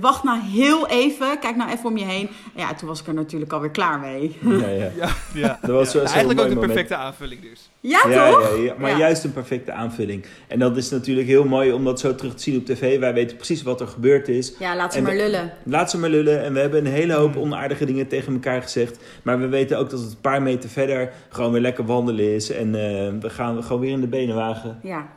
[0.01, 2.29] wacht nou heel even, kijk nou even om je heen.
[2.57, 4.37] Ja, toen was ik er natuurlijk alweer klaar mee.
[4.43, 4.91] ja, ja.
[4.97, 5.09] Ja.
[5.35, 5.59] Ja.
[5.63, 6.73] Dat was zo, eigenlijk ook de moment.
[6.73, 7.71] perfecte aanvulling dus.
[7.81, 8.57] Ja, Ja, toch?
[8.57, 8.97] ja, ja, maar Ja.
[8.97, 10.25] juist een perfecte aanvulling.
[10.49, 12.99] En dat is natuurlijk heel mooi om dat zo terug te zien op tv.
[12.99, 14.53] Wij weten precies wat er gebeurd is.
[14.69, 15.53] Ja, laat ze En maar we- lullen.
[15.63, 16.43] Laat ze maar lullen.
[16.43, 18.99] En we hebben een hele hoop onaardige dingen tegen elkaar gezegd.
[19.23, 22.51] Maar we weten ook dat het een paar meter verder gewoon weer lekker wandelen is.
[22.51, 24.79] En eh, we gaan gewoon weer in de benenwagen.
[24.83, 25.09] Ja,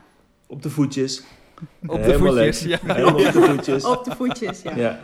[0.48, 1.24] Op de voetjes.
[1.88, 2.80] Op de Helemaal voetjes, leuk.
[2.86, 2.94] ja.
[2.96, 3.86] Helemaal op de voetjes.
[3.86, 4.76] op de voetjes, ja.
[4.76, 5.00] Ja.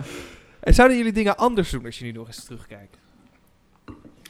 [0.59, 2.97] En zouden jullie dingen anders doen als je nu nog eens terugkijkt?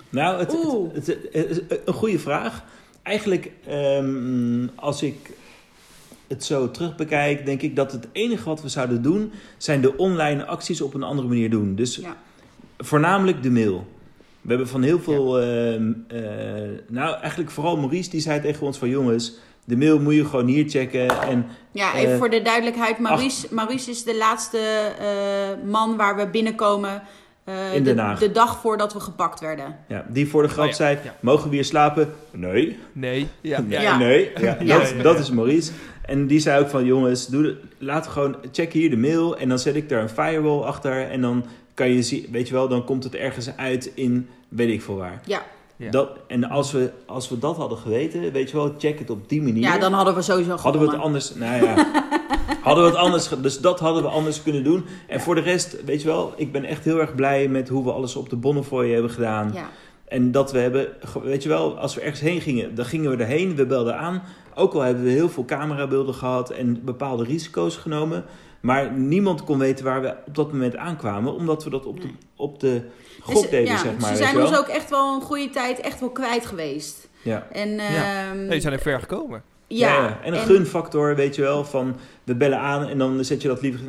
[0.10, 0.93] Nou, het, Oeh.
[0.93, 2.63] het, het- het- het- een goede vraag.
[3.03, 5.30] Eigenlijk, ehm, als ik
[6.28, 9.98] het zo terug bekijk, denk ik dat het enige wat we zouden doen, zijn de
[9.98, 11.76] online acties op een andere manier doen.
[11.76, 12.16] Dus Ja.
[12.78, 13.88] voornamelijk de mail.
[14.42, 16.22] We hebben van heel veel, ehm, eh,
[16.88, 19.34] nou eigenlijk vooral Maurice, die zei tegen ons van jongens,
[19.66, 21.10] de mail moet je gewoon hier checken.
[21.22, 23.00] En Ja, even Eh, voor de duidelijkheid.
[23.00, 24.58] Maurice, Maurice is de laatste
[25.00, 27.02] eh, man waar we binnenkomen
[27.44, 28.20] eh, In Den de, Haag.
[28.20, 29.76] de dag voordat we gepakt werden.
[29.88, 31.16] ja, die voor de grap Oh ja, zei, ja.
[31.20, 32.13] mogen we hier slapen?
[32.32, 32.78] Nee.
[32.92, 33.28] Nee.
[33.42, 33.62] Ja.
[33.68, 33.98] Nee, Ja.
[33.98, 34.32] nee.
[34.42, 34.78] Ja, Ja.
[34.80, 35.72] Dat, dat is Maurice.
[36.08, 39.38] En die zei ook van, jongens, doe de, laat gewoon, check hier de mail.
[39.38, 41.10] En dan zet ik daar een firewall achter.
[41.10, 44.70] En dan kan je zien, weet je wel, dan komt het ergens uit in, weet
[44.70, 45.22] ik veel waar.
[45.26, 45.41] Ja,
[45.76, 45.91] Ja.
[45.91, 49.30] Dat, en als we, als we dat hadden geweten, weet je wel, check het op
[49.30, 49.62] die manier.
[49.62, 51.22] ja dan hadden we sowieso hadden we het gewonnen.
[51.22, 51.91] anders, nou ja.
[52.67, 54.86] hadden we het anders, dus dat hadden we anders kunnen doen.
[55.08, 57.84] En voor de rest, weet je wel, ik ben echt heel erg blij met hoe
[57.84, 59.52] we alles op de Bonnefoy hebben gedaan.
[59.54, 59.70] Ja.
[60.08, 60.88] En dat we hebben,
[61.24, 64.24] weet je wel, als we ergens heen gingen, dan gingen we erheen, we belden aan.
[64.56, 68.26] Ook al hebben we heel veel camerabeelden gehad en bepaalde risico's genomen.
[68.60, 72.06] Maar niemand kon weten waar we op dat moment aankwamen, omdat we dat op de,
[72.08, 72.15] Nee.
[72.36, 72.82] op de
[73.26, 74.10] Dus, gok deden, ja, zeg maar.
[74.10, 77.08] Ze zijn ons ook echt wel een goede tijd echt wel kwijt geweest.
[77.22, 77.48] Ja.
[77.52, 78.28] En, Ja.
[78.30, 79.43] ehm, Nee, die zijn er ver gekomen.
[79.70, 80.20] Ja, ja, ja.
[80.24, 83.62] en een gunfactor, weet je wel, van we bellen aan en dan zet je dat
[83.62, 83.80] liever,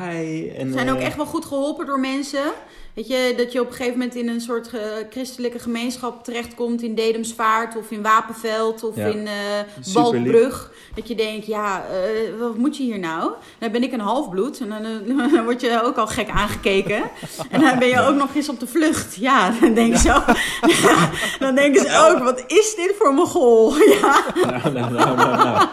[0.00, 0.48] hi.
[0.48, 2.44] En, We zijn ook eh, echt wel goed geholpen door mensen.
[2.94, 6.82] Weet je, dat je op een gegeven moment in een soort eh, christelijke gemeenschap terechtkomt
[6.82, 9.06] in Dedemsvaart of in Wapenveld of Ja.
[9.06, 10.71] in eh Balkbrug.
[10.94, 13.32] Dat je denkt, ja, eh, wat moet je hier nou?
[13.58, 17.02] Dan ben ik een halfbloed en dan, eh, dan word je ook al gek aangekeken.
[17.50, 19.14] en dan ben je ook nog eens op de vlucht.
[19.16, 20.22] Ja, dan denk je zo.
[20.86, 21.10] ja,
[21.46, 23.76] dan denken ze ook, wat is dit voor Mogol?
[24.00, 25.68] ja, Nou, nou, nou,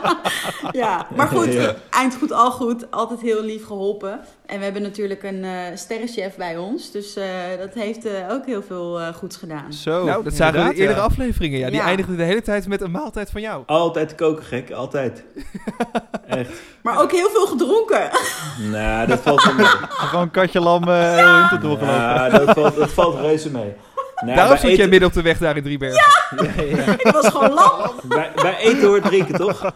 [0.72, 2.92] ja, maar goed, eind goed, al goed.
[2.92, 4.20] Altijd heel lief geholpen.
[4.46, 6.92] En we hebben natuurlijk een eh sterrenchef bij ons.
[6.92, 7.26] Dus eh,
[7.60, 9.74] dat heeft eh, ook heel veel eh, goeds gedaan.
[9.74, 11.06] Zo, nou, dat zagen we in eerdere ja.
[11.06, 11.60] afleveringen.
[11.60, 11.86] Ja, die Ja.
[11.86, 13.64] eindigden de hele tijd met een maaltijd van jou.
[13.66, 15.09] Altijd koken gek, altijd.
[16.28, 16.50] Echt.
[16.82, 18.10] Maar ook heel veel gedronken.
[18.72, 19.66] Nou, dat valt wel mee.
[20.10, 21.96] Gewoon katje lam eh heel in te doorgelopen.
[22.02, 23.74] Ja, dat valt, dat valt reuze mee.
[24.16, 26.04] Nou, Daarom wij stond jij eten- midden op de weg daar in Driebergen.
[26.44, 26.94] Ja, ja.
[26.98, 27.92] Ik was gewoon lam.
[28.04, 29.72] Bij, bij eten hoort drinken, toch?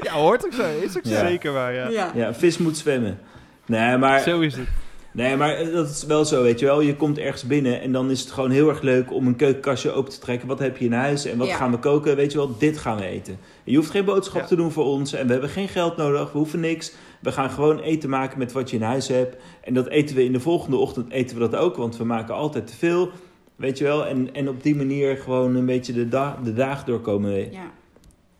[0.00, 0.62] Ja, hoort ook zo.
[0.80, 1.10] Is ook zo.
[1.12, 1.26] Ja.
[1.26, 1.88] Zeker waar, ja.
[1.88, 2.10] Ja.
[2.14, 3.20] Ja, vis moet zwemmen.
[3.66, 4.68] Nee, maar, Zo is het.
[5.12, 6.80] Nee, maar dat is wel zo, weet je wel.
[6.80, 9.90] Je komt ergens binnen en dan is het gewoon heel erg leuk om een keukenkastje
[9.92, 10.48] open te trekken.
[10.48, 11.56] Wat heb je in huis en wat Ja.
[11.56, 12.16] gaan we koken?
[12.16, 13.38] Weet je wel, dit gaan we eten.
[13.64, 14.46] Je hoeft geen boodschap Ja.
[14.46, 16.32] te doen voor ons en we hebben geen geld nodig.
[16.32, 16.92] We hoeven niks.
[17.20, 19.36] We gaan gewoon eten maken met wat je in huis hebt.
[19.64, 22.34] En dat eten we in de volgende ochtend eten we dat ook, want we maken
[22.34, 23.10] altijd te veel.
[23.56, 26.86] Weet je wel, en, en op die manier gewoon een beetje de, da de dagen
[26.86, 27.52] doorkomen.
[27.52, 27.70] Ja.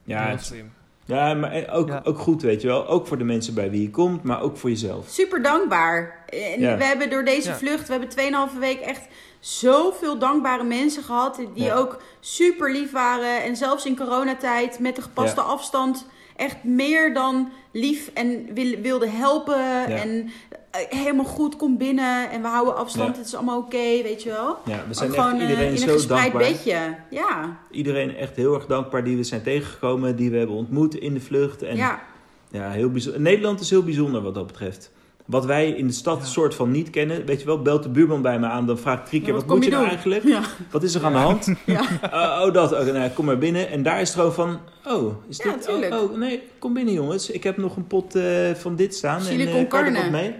[0.04, 0.70] Ja, het, slim.
[1.10, 2.00] Ja, maar en ook, Ja.
[2.04, 2.86] ook goed, weet je wel.
[2.88, 5.08] Ook voor de mensen bij wie je komt, maar ook voor jezelf.
[5.08, 6.24] Super dankbaar.
[6.28, 6.76] En Ja.
[6.76, 7.54] we hebben door deze Ja.
[7.56, 9.02] vlucht, we hebben 2,5 week echt
[9.40, 11.36] zoveel dankbare mensen gehad.
[11.54, 11.74] Die Ja.
[11.74, 13.42] ook super lief waren.
[13.42, 15.46] En zelfs in coronatijd met de gepaste Ja.
[15.46, 19.86] afstand echt meer dan lief en wil, wilden helpen.
[19.86, 23.10] En eh, helemaal goed, kom binnen en we houden afstand.
[23.10, 23.16] Ja.
[23.16, 24.56] Het is allemaal oké, weet je wel.
[24.64, 26.52] Ja, we zijn echt gewoon eh, iedereen in een zo gespreid dankbaar.
[26.52, 26.96] bedje.
[27.10, 31.14] Ja, Iedereen echt heel erg dankbaar die we zijn tegengekomen, die we hebben ontmoet in
[31.14, 31.62] de vlucht.
[31.62, 32.02] En ja,
[32.50, 32.70] ja.
[32.70, 33.20] heel bijzonder.
[33.20, 34.90] Nederland is heel bijzonder wat dat betreft.
[35.30, 37.24] Wat wij in de stad soort van niet kennen.
[37.26, 39.34] Weet je wel, belt de buurman bij me aan, dan vraag ik drie keer, Ja,
[39.34, 40.24] wat, wat kom moet je je nou eigenlijk?
[40.24, 40.40] Ja.
[40.70, 41.46] Wat is er aan de hand?
[41.66, 41.80] Ja.
[42.12, 42.72] Oh, oh, dat.
[42.72, 43.68] Oké, nou, kom maar binnen.
[43.70, 45.68] En daar is het gewoon van, oh, is Ja, dit?
[45.68, 47.30] Oh, oh, nee, kom binnen jongens.
[47.30, 49.20] Ik heb nog een pot eh, van dit staan.
[49.20, 50.00] Chili en eh, kan er carne.
[50.00, 50.34] wat mee?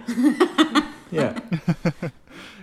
[1.21, 1.33] ja,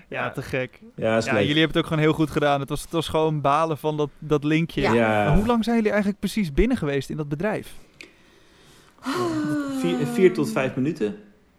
[0.09, 0.81] Ja, te gek.
[0.97, 1.41] ja, is Ja, leuk.
[1.43, 2.61] jullie hebben het ook gewoon heel goed gedaan.
[2.61, 4.81] Het was, het was gewoon balen van dat, dat linkje.
[4.81, 4.93] Ja.
[4.95, 7.75] Ja, Maar hoe lang zijn jullie eigenlijk precies binnen geweest in dat bedrijf?
[9.81, 11.17] Vier, vier tot vijf minuten.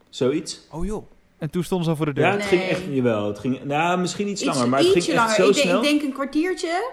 [0.09, 0.67] Zoiets.
[0.71, 1.11] Oh joh.
[1.37, 2.25] En toen stonden ze al voor de deur.
[2.25, 4.97] Ja, het ging echt, jawel, het ging, nou, misschien iets, Iets, langer, maar het ging
[4.97, 5.35] ietsje echt langer.
[5.35, 5.83] zo ik, denk, snel.
[5.83, 6.91] ik denk een kwartiertje.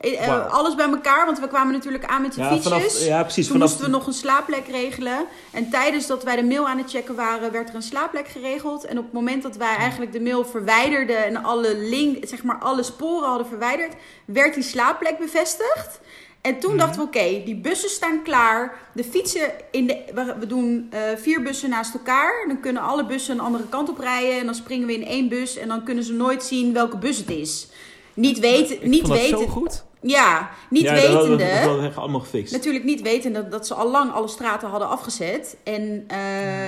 [0.00, 2.72] Eh, eh, alles bij elkaar, want we kwamen natuurlijk aan met de ja, fietsjes.
[2.72, 3.46] vanaf, ja, precies.
[3.46, 5.26] Toen Vanaf, moesten we nog een slaapplek regelen.
[5.50, 8.84] En tijdens dat wij de mail aan het checken waren, werd er een slaapplek geregeld.
[8.84, 12.58] En op het moment dat wij eigenlijk de mail verwijderden en alle link, zeg maar
[12.58, 13.92] alle sporen hadden verwijderd,
[14.24, 16.00] werd die slaapplek bevestigd.
[16.44, 18.72] En toen dachten we, oké, die bussen staan klaar.
[18.92, 22.44] De fietsen, in de, we, we doen eh, vier bussen naast elkaar.
[22.48, 24.38] Dan kunnen alle bussen een andere kant op rijden.
[24.38, 25.56] En dan springen we in één bus.
[25.56, 27.68] En dan kunnen ze nooit zien welke bus het is.
[28.14, 29.38] Niet weten, Ik niet vond dat weten.
[29.38, 29.84] zo goed.
[30.00, 31.36] Ja, niet ja, wetende.
[31.36, 32.52] Dat hadden we echt allemaal gefixt.
[32.52, 35.56] Natuurlijk niet wetende dat, dat ze al lang alle straten hadden afgezet.
[35.62, 36.18] En eh,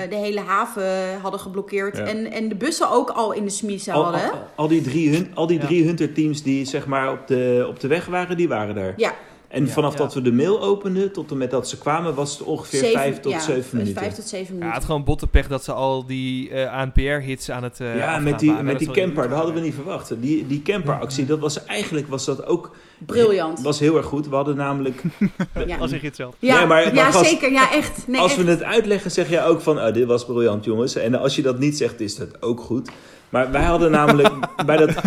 [0.09, 1.97] de hele haven hadden geblokkeerd.
[1.97, 2.03] Ja.
[2.03, 4.31] En, en de bussen ook al in de smiezen Al, hadden.
[4.31, 5.65] al, al die drie, hun, al die Ja.
[5.65, 8.93] drie Hunter-teams die zeg maar op de, op de weg waren, die waren daar.
[8.97, 9.13] Ja,
[9.47, 9.71] En Ja.
[9.71, 9.97] vanaf Ja.
[9.97, 12.99] dat we de mail openden tot en met dat ze kwamen, was het ongeveer zeven,
[12.99, 14.01] vijf tot ja, zeven minuten.
[14.01, 14.73] Vijf tot zeven Ja, minuten.
[14.75, 18.49] het gewoon bottenpech dat ze al die eh ANPR-hits aan het eh ja, met die,
[18.49, 18.65] waren.
[18.65, 20.13] met Dat die camper, dat hadden we niet verwacht.
[20.21, 23.61] Die, die camperactie, dat was eigenlijk was dat ook Briljant.
[23.61, 24.29] was heel erg goed.
[24.29, 25.01] We hadden namelijk,
[25.67, 26.35] Ja, Al zeg je het zelf.
[26.39, 27.51] ja, Nee, maar- maar ja zeker.
[27.51, 28.07] Ja, echt.
[28.07, 28.43] Nee, als echt.
[28.43, 30.95] we het uitleggen, zeg jij ook van, oh, dit was briljant jongens.
[30.95, 32.89] En als je dat niet zegt, is dat ook goed.
[33.29, 34.33] Maar wij hadden namelijk,
[34.65, 35.01] bij dat,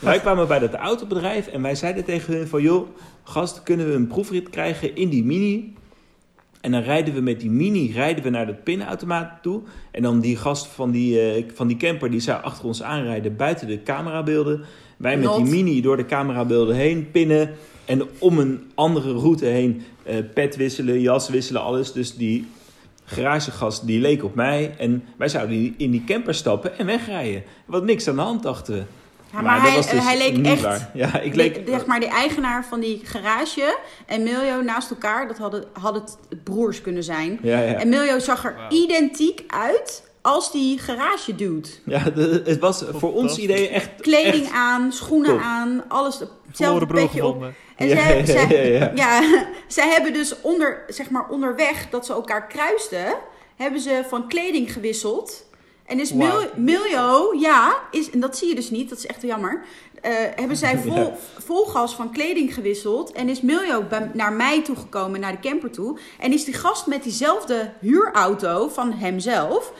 [0.00, 2.88] wij kwamen bij dat autobedrijf en wij zeiden tegen hun van, joh,
[3.24, 5.74] gast, kunnen we een proefrit krijgen in die mini?
[6.60, 9.62] En dan rijden we met die mini rijden we naar dat pinautomaat toe.
[9.90, 13.36] En dan die gast van die, eh, van die camper, die zou achter ons aanrijden
[13.36, 14.64] buiten de camerabeelden.
[14.96, 17.50] Wij met die mini door de camerabeelden heen pinnen.
[17.84, 21.92] En om een andere route heen eh, pet wisselen, jas wisselen, alles.
[21.92, 22.46] Dus die
[23.06, 24.74] garagegast die leek op mij.
[24.78, 27.42] En wij zouden in die camper stappen en wegrijden.
[27.64, 28.84] Wat niks aan de hand dachten we.
[29.32, 30.62] Ja, maar hij, dus hij leek echt.
[30.62, 30.90] waar.
[30.94, 31.62] Ja, ik de- leek...
[31.68, 36.44] zeg maar de eigenaar van die garage en Miljo naast elkaar, dat hadden, hadden het
[36.44, 37.38] broers kunnen zijn.
[37.42, 37.74] Ja, ja.
[37.74, 41.68] En Miljo zag er identiek uit als die garage dude.
[41.84, 43.88] ja de- het was voor ons idee echt...
[44.00, 45.40] Kleding echt- aan, schoenen top.
[45.40, 46.18] aan, alles.
[46.58, 47.42] Hetzelfde broer op.
[47.76, 48.92] En Ja, zij, ja, zij, ja, ja.
[49.22, 53.14] ja, zij hebben dus onder, zeg maar onderweg dat ze elkaar kruisten,
[53.56, 55.44] hebben ze van kleding gewisseld.
[55.86, 56.12] En is.
[56.56, 59.64] Miljo, ja, is, en dat zie je dus niet, dat is echt jammer.
[60.02, 61.12] eh, hebben zij vol, Ja.
[61.38, 63.12] vol gas van kleding gewisseld.
[63.12, 65.98] En is Miljo bij, naar mij toegekomen, naar de camper toe.
[66.18, 69.72] En is die gast met diezelfde huurauto van hemzelf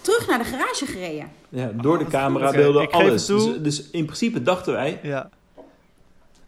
[0.00, 1.30] terug naar de garage gereden.
[1.48, 3.26] Ja, door de camerabeelden, geef alles.
[3.26, 5.30] Dus, dus in principe dachten wij, Ja,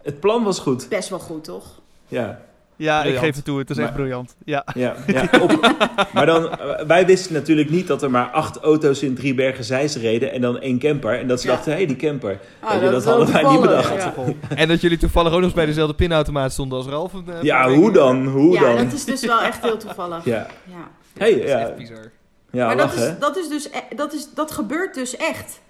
[0.03, 0.89] het plan was goed.
[0.89, 1.65] Best wel goed, toch?
[2.09, 2.41] Ja,
[2.77, 3.59] ja ik geef het toe.
[3.59, 4.35] Het is echt briljant.
[4.45, 4.65] Ja.
[4.75, 5.29] ja, ja.
[5.41, 5.75] Op,
[6.15, 9.97] maar dan, eh, wij wisten natuurlijk niet dat er maar acht auto's in Driebergen Zeist
[9.97, 11.19] reden en dan één camper.
[11.19, 11.53] En dat ze Ja.
[11.55, 12.39] dachten, hé, hey, die camper.
[12.61, 13.95] Ah, Weet je, dat hadden wij niet bedacht.
[13.95, 14.15] ja.
[14.55, 17.13] En dat jullie toevallig ook nog eens bij dezelfde pinautomaat stonden als Ralf.
[17.13, 18.27] een, eh, Ja, hoe dan?
[18.27, 18.77] Hoe Ja, dan?
[18.85, 20.25] dat is dus wel echt heel toevallig.
[20.25, 20.75] Ja, Ja.
[21.19, 22.11] hey, Dat is ja, echt bizar.
[22.51, 25.61] ja maar dat is, dat is dus, e- dat, is, dat gebeurt dus echt.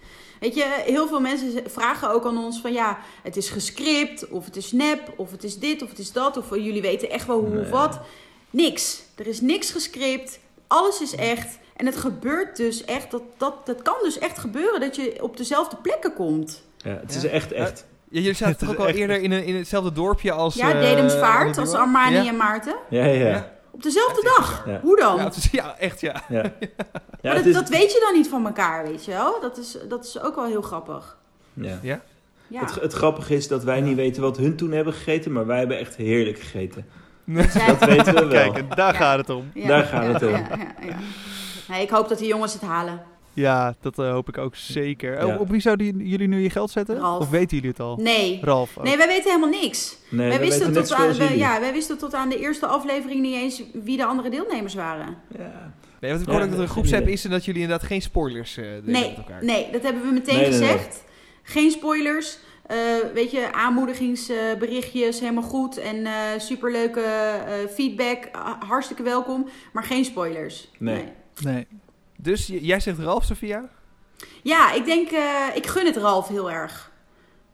[0.41, 4.45] Weet je, heel veel mensen vragen ook aan ons van ja, het is gescript, of
[4.45, 7.27] het is nep, of het is dit, of het is dat, of jullie weten echt
[7.27, 8.01] wel hoe of wat.
[8.51, 9.03] Niks.
[9.17, 10.39] Er is niks gescript.
[10.67, 11.59] Alles is echt.
[11.77, 15.37] En het gebeurt dus echt, dat, dat, dat kan dus echt gebeuren dat je op
[15.37, 16.63] dezelfde plekken komt.
[16.77, 17.29] Ja, het is Ja.
[17.29, 17.87] echt, echt.
[18.11, 20.55] Ja, jullie zaten toch ook al echt- eerder in, een, in hetzelfde dorpje als...
[20.55, 21.73] Ja, Dedemsvaart, die als?
[21.75, 22.27] Armani Ja.
[22.27, 22.77] en Maarten.
[22.91, 23.05] Ja.
[23.05, 23.59] Ja.
[23.81, 24.63] Op dezelfde Ja, dag.
[24.67, 24.81] Ja.
[24.83, 25.17] Hoe dan?
[25.17, 26.23] Ja, is, ja, echt ja.
[27.23, 29.41] maar dat, is, dat weet je dan niet van elkaar, weet je wel?
[29.41, 31.17] Dat is, dat is ook wel heel grappig.
[31.55, 31.79] ja.
[31.83, 32.01] Ja?
[32.47, 32.61] Ja.
[32.61, 35.59] Het, het grappige is dat wij niet weten wat hun toen hebben gegeten, maar wij
[35.59, 36.87] hebben echt heerlijk gegeten.
[37.25, 38.53] Dat weten we wel.
[38.53, 38.99] Kijk, daar Ja.
[38.99, 39.51] gaat het om.
[39.55, 40.29] Ja, Daar gaat ja, het om.
[40.31, 40.97] Ja, ja, ja.
[41.69, 43.03] Nee, ik hoop dat die jongens het halen.
[43.35, 45.27] Ja, dat eh, hoop ik ook zeker.
[45.27, 45.35] Ja.
[45.35, 46.97] Op, op wie zouden jullie nu je geld zetten?
[46.99, 47.21] Ralf.
[47.21, 47.97] Of weten jullie het al?
[47.97, 48.39] Nee.
[48.43, 48.79] Ralf.
[48.79, 48.85] ook.
[48.85, 49.97] Nee, wij weten helemaal niks.
[50.11, 53.21] Nee, wij, we wisten tot aan, wij- ja, wij wisten tot aan de eerste aflevering
[53.23, 55.17] niet eens wie de andere deelnemers waren.
[55.39, 55.73] Ja.
[56.01, 57.87] Nee, want ik Ja, hoorde ook dat er een groepsapp is en dat jullie inderdaad
[57.87, 59.45] geen spoilers eh delen Nee, met elkaar.
[59.45, 60.69] nee, dat hebben we meteen Nee, nee, nee.
[60.69, 61.05] gezegd.
[61.43, 62.39] Geen spoilers.
[62.67, 62.77] Eh,
[63.15, 65.79] weet je, aanmoedigingsberichtjes, helemaal goed.
[65.79, 68.29] En eh, superleuke eh, feedback,
[68.67, 69.49] hartstikke welkom.
[69.73, 70.69] Maar geen spoilers.
[70.79, 71.05] Nee.
[71.43, 71.67] Nee.
[72.23, 73.69] Dus jij zegt Ralf, Sofia?
[74.43, 76.91] Ja, ik denk, eh, ik gun het Ralf heel erg.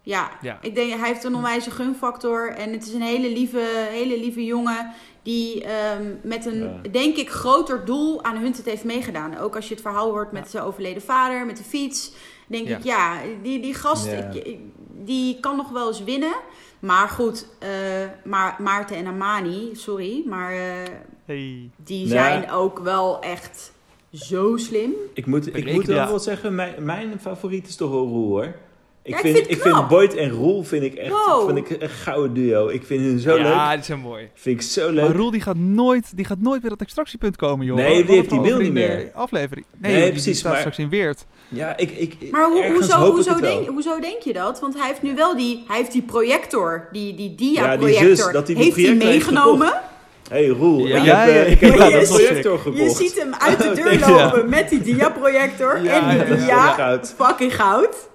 [0.02, 0.58] Ja, Ja.
[0.60, 2.50] ik denk, hij heeft een onwijze gunfactor.
[2.50, 4.92] En het is een hele lieve, hele lieve jongen.
[5.22, 6.88] Die ehm, met een, Ja.
[6.90, 9.38] denk ik, groter doel aan Hunt het heeft meegedaan.
[9.38, 12.12] Ook als je het verhaal hoort met zijn overleden vader, met de fiets.
[12.48, 12.76] Denk Ja.
[12.76, 14.12] ik, ja, die, die gast, Ja.
[14.12, 14.58] ik- ik-
[15.04, 16.34] die kan nog wel eens winnen.
[16.80, 17.68] Maar goed, eh,
[18.24, 20.88] maar Maarten en Amani, sorry, maar eh,
[21.24, 21.70] Hey.
[21.76, 23.72] die zijn ook wel echt
[24.12, 24.90] zo slim.
[25.14, 26.08] Ik moet, ik moet wel Ja.
[26.08, 28.54] wel zeggen, mijn, mijn favoriet is toch wel Roel hoor.
[29.02, 29.88] Ik, Ja, ik vind, vind het ik vind.
[29.88, 31.46] Boyd en Roel vind ik echt Wow.
[31.54, 32.68] vind ik een gouden duo.
[32.68, 33.74] Ik vind hun zo ja, leuk.
[33.76, 34.28] die zijn mooi.
[34.34, 35.16] Vind ik zo Maar leuk.
[35.16, 37.76] Roel die gaat nooit, die gaat nooit weer dat extractiepunt komen, joh.
[37.76, 39.10] Nee, die heeft die wil niet meer.
[39.14, 39.66] Aflevering.
[39.76, 41.24] Nee, Nee, die- die precies, staat maar- straks in Weert.
[41.48, 44.60] Ja, ik, ik, Maar hoe, ergens hoezo, ik hoezo, denk, hoezo denk je dat?
[44.60, 48.16] Want hij heeft nu wel die, hij heeft die projector, die, die Ja, die dia-projector,
[48.16, 49.72] zus, dat hij die heeft hij projector heeft meegenomen.
[50.28, 50.96] Hey Roel, Ja.
[50.96, 51.78] ik Ja, heb, ja, eh, ik heb ja.
[51.78, 52.78] wel Ja, een dat was projector gekocht.
[52.82, 56.38] Je ziet hem uit de deur lopen met die dia-projector Ja, en die ja, dat
[56.38, 56.72] is dia.
[56.72, 57.14] goud.
[57.18, 58.08] Fucking goud.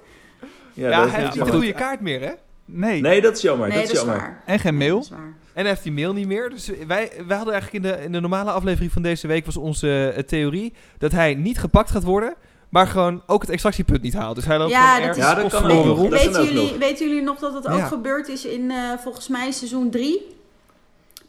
[0.73, 2.31] Ja, dat hij heeft niet de goede kaart meer, hè?
[2.65, 3.01] Nee.
[3.01, 3.67] Nee, dat is jammer.
[3.67, 4.15] Nee, dat is jammer.
[4.15, 4.41] waar.
[4.45, 4.95] En geen mail.
[4.95, 5.19] dat is waar.
[5.53, 6.49] En hij heeft die mail niet meer.
[6.49, 9.57] Dus wij, wij hadden eigenlijk in de, in de normale aflevering van deze week was
[9.57, 12.33] onze eh, theorie dat hij niet gepakt gaat worden,
[12.69, 14.35] maar gewoon ook het extractiepunt niet haalt.
[14.35, 16.09] Dus hij loopt Ja, gewoon dat Ja, dat kan ook.
[16.09, 16.77] Dat weten, jullie, nog.
[16.77, 17.85] weten jullie nog dat het ook Ja.
[17.85, 20.39] gebeurd is in eh, volgens mij seizoen 3?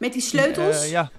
[0.03, 0.83] Met die sleutels?
[0.83, 1.11] Eh, ja.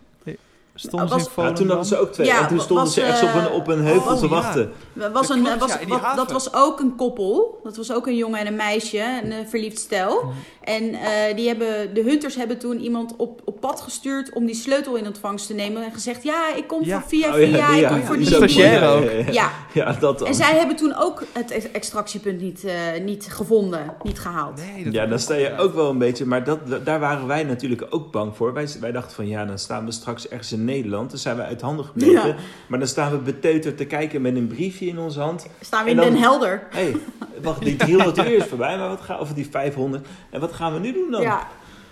[0.76, 2.28] Stonden Was- toen hadden ze ook twee.
[2.28, 4.24] Ja, en toen stonden was, ze echt op een, eh, op een heuvel oh, te
[4.26, 4.30] ja.
[4.32, 4.72] wachten.
[4.94, 7.60] Was Dat een, was, wat- dat was ook een koppel.
[7.64, 10.34] Dat was ook een jongen en een meisje, een verliefd stel.
[10.64, 14.56] En eh, die hebben, de hunters hebben toen iemand op, op pad gestuurd om die
[14.56, 15.84] sleutel in ontvangst te nemen.
[15.84, 17.00] En gezegd, ja, ik kom Ja.
[17.00, 18.36] voor via Oh ja, via, ik kom voor die die.
[18.36, 19.04] stagiaire ook.
[19.04, 19.32] Ja, ja, ja.
[19.32, 20.28] Ja, Ja, dat dan.
[20.28, 22.74] en zij hebben toen ook het ex- extractiepunt niet, eh,
[23.04, 24.62] niet gevonden, niet gehaald.
[24.74, 27.44] Nee, dat Ja, dan sta je ook wel een beetje, maar dat, daar waren wij
[27.44, 28.54] natuurlijk ook bang voor.
[28.54, 31.10] Wij, wij dachten van ja, dan staan we straks ergens in Nederland.
[31.10, 32.28] Dan zijn we uit handen gebleven.
[32.28, 32.36] Ja.
[32.68, 35.48] Maar dan staan we beteuterd te kijken met een briefje in onze hand.
[35.62, 36.64] Staan we in dan- Den Helder.
[36.70, 36.96] Hé, hey,
[37.42, 40.08] wacht, die 300 uur is voorbij, maar wat gaan, of die 500.
[40.30, 41.22] En wat gaan we nu doen dan?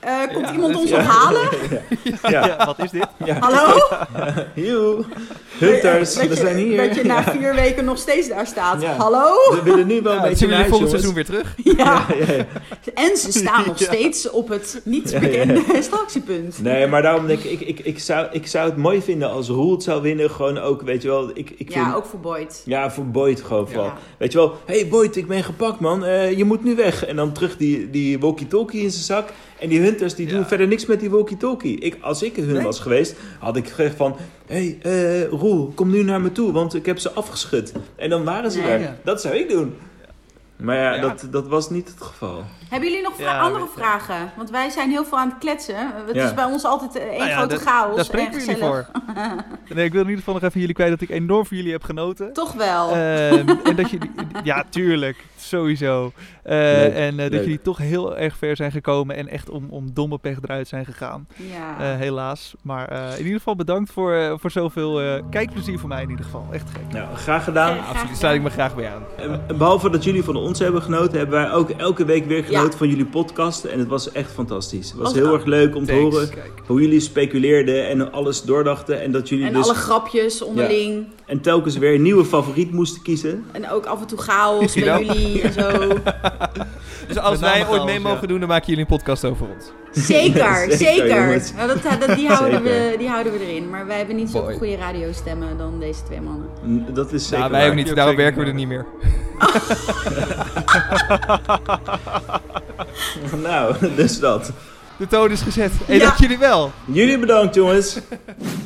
[0.01, 0.99] Eh, komt Ja, iemand dat- ons ja.
[0.99, 1.49] ophalen?
[2.21, 3.07] Ja, Ja, wat is dit?
[3.25, 3.37] ja.
[3.39, 3.79] Hallo?
[4.55, 5.03] Joe,
[5.57, 6.87] hunters, we zijn hier.
[6.87, 8.81] Dat je na vier weken nog steeds daar staat.
[8.81, 8.95] Ja.
[8.95, 9.25] Hallo?
[9.51, 10.91] We willen nu wel Ja, een beetje jullie volgend jongens.
[10.91, 11.55] seizoen weer terug.
[11.77, 12.05] Ja.
[12.27, 12.45] Ja, ja.
[12.93, 13.85] En ze staan nog Ja.
[13.85, 15.27] steeds op het niet Ja, ja.
[15.27, 16.61] bekende extractiepunt.
[16.61, 19.47] Nee, maar daarom denk ik, ik, ik, ik, zou, ik zou het mooi vinden als
[19.47, 20.29] Roel het zou winnen.
[20.31, 21.73] Gewoon ook, weet je wel, ik, ik vind...
[21.73, 22.61] Ja, ook voor Boyd.
[22.65, 23.85] Ja, voor Boyd gewoon vooral.
[23.85, 23.97] Ja.
[24.17, 27.05] Weet je wel, hé hey Boyd, ik ben gepakt man, Eh, je moet nu weg.
[27.05, 29.29] En dan terug die, die walkie-talkie in zijn zak.
[29.59, 31.79] En die hunters die doen verder niks met die walkie-talkie.
[31.79, 32.63] Ik, als ik hun Nee.
[32.63, 34.15] was geweest, had ik gezegd van...
[34.45, 37.73] Hé hey, eh, Roel, kom nu naar me toe, want ik heb ze afgeschud.
[37.95, 38.67] En dan waren ze Nee.
[38.69, 38.79] er.
[38.79, 38.97] Ja.
[39.03, 39.73] Dat zou ik doen.
[40.61, 41.01] Maar ja, Ja.
[41.01, 42.43] Dat, dat was niet het geval.
[42.69, 43.69] Hebben jullie nog vra- Ja, andere je.
[43.75, 44.31] vragen?
[44.37, 45.75] Want wij zijn heel veel aan het kletsen.
[46.05, 46.25] Het Ja.
[46.25, 47.95] is bij ons altijd eh, één Nou ja, grote dat- chaos.
[47.95, 48.85] Daar spreken jullie voor.
[49.73, 51.71] Nee, ik wil in ieder geval nog even jullie kwijt dat ik enorm van jullie
[51.71, 52.33] heb genoten.
[52.33, 52.89] Toch wel.
[52.91, 54.11] Ehm, en dat jullie,
[54.43, 56.11] ja, tuurlijk, sowieso.
[56.43, 57.41] Eh, Leuk, en eh, dat leuk.
[57.43, 60.85] jullie toch heel erg ver zijn gekomen en echt om, om domme pech eruit zijn
[60.85, 61.27] gegaan.
[61.35, 61.75] ja.
[61.79, 62.53] Eh, helaas.
[62.61, 66.09] Maar eh, in ieder geval bedankt voor, eh, voor zoveel eh, kijkplezier voor mij in
[66.09, 66.47] ieder geval.
[66.51, 66.93] Echt gek.
[66.93, 67.75] Nou, graag gedaan.
[67.75, 68.07] Ja, absoluut.
[68.07, 69.03] Daar sluit ik me graag bij aan.
[69.17, 72.43] En en behalve dat jullie van ons hebben genoten, hebben wij ook elke week weer
[72.43, 72.77] genoten Ja.
[72.77, 73.63] van jullie podcast.
[73.63, 74.87] En het was echt fantastisch.
[74.89, 76.15] Het was Was- heel erg leuk om te Thanks.
[76.15, 76.51] horen Kijk.
[76.67, 79.01] hoe jullie speculeerden en alles doordachten.
[79.01, 81.05] En dat jullie en dus alle grapjes onderling.
[81.25, 83.45] en telkens weer een nieuwe favoriet moesten kiezen.
[83.51, 84.99] En ook af en toe chaos bij Ja.
[84.99, 85.69] jullie en zo.
[87.07, 88.27] Dus als Met wij ooit mee mogen ja.
[88.27, 89.65] doen, dan maken jullie een podcast over ons.
[89.93, 91.51] Zeker, Zeker, zeker.
[91.55, 92.97] Nou, dat, dat, die, houden we, Zeker.
[92.97, 93.69] die houden we erin.
[93.69, 96.49] Maar wij hebben niet zo'n goede radiostemmen dan deze twee mannen.
[96.65, 97.69] N- Dat is zeker Nou, wij waar.
[97.69, 98.85] ook niet, daarom zeker werken we er niet meer.
[103.41, 104.51] Nou, dus dat.
[104.97, 105.71] De toon is gezet.
[105.85, 106.05] Hey, Ja.
[106.05, 106.71] dank jullie wel.
[106.85, 107.99] Jullie bedankt jongens.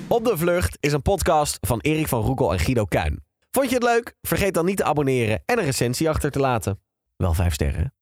[0.08, 3.24] Op de Vlucht is een podcast van Erik van Roekel en Guido Kuin.
[3.52, 4.16] Vond je het leuk?
[4.22, 6.80] Vergeet dan niet te abonneren en een recensie achter te laten.
[7.18, 7.94] Wel vijf sterren.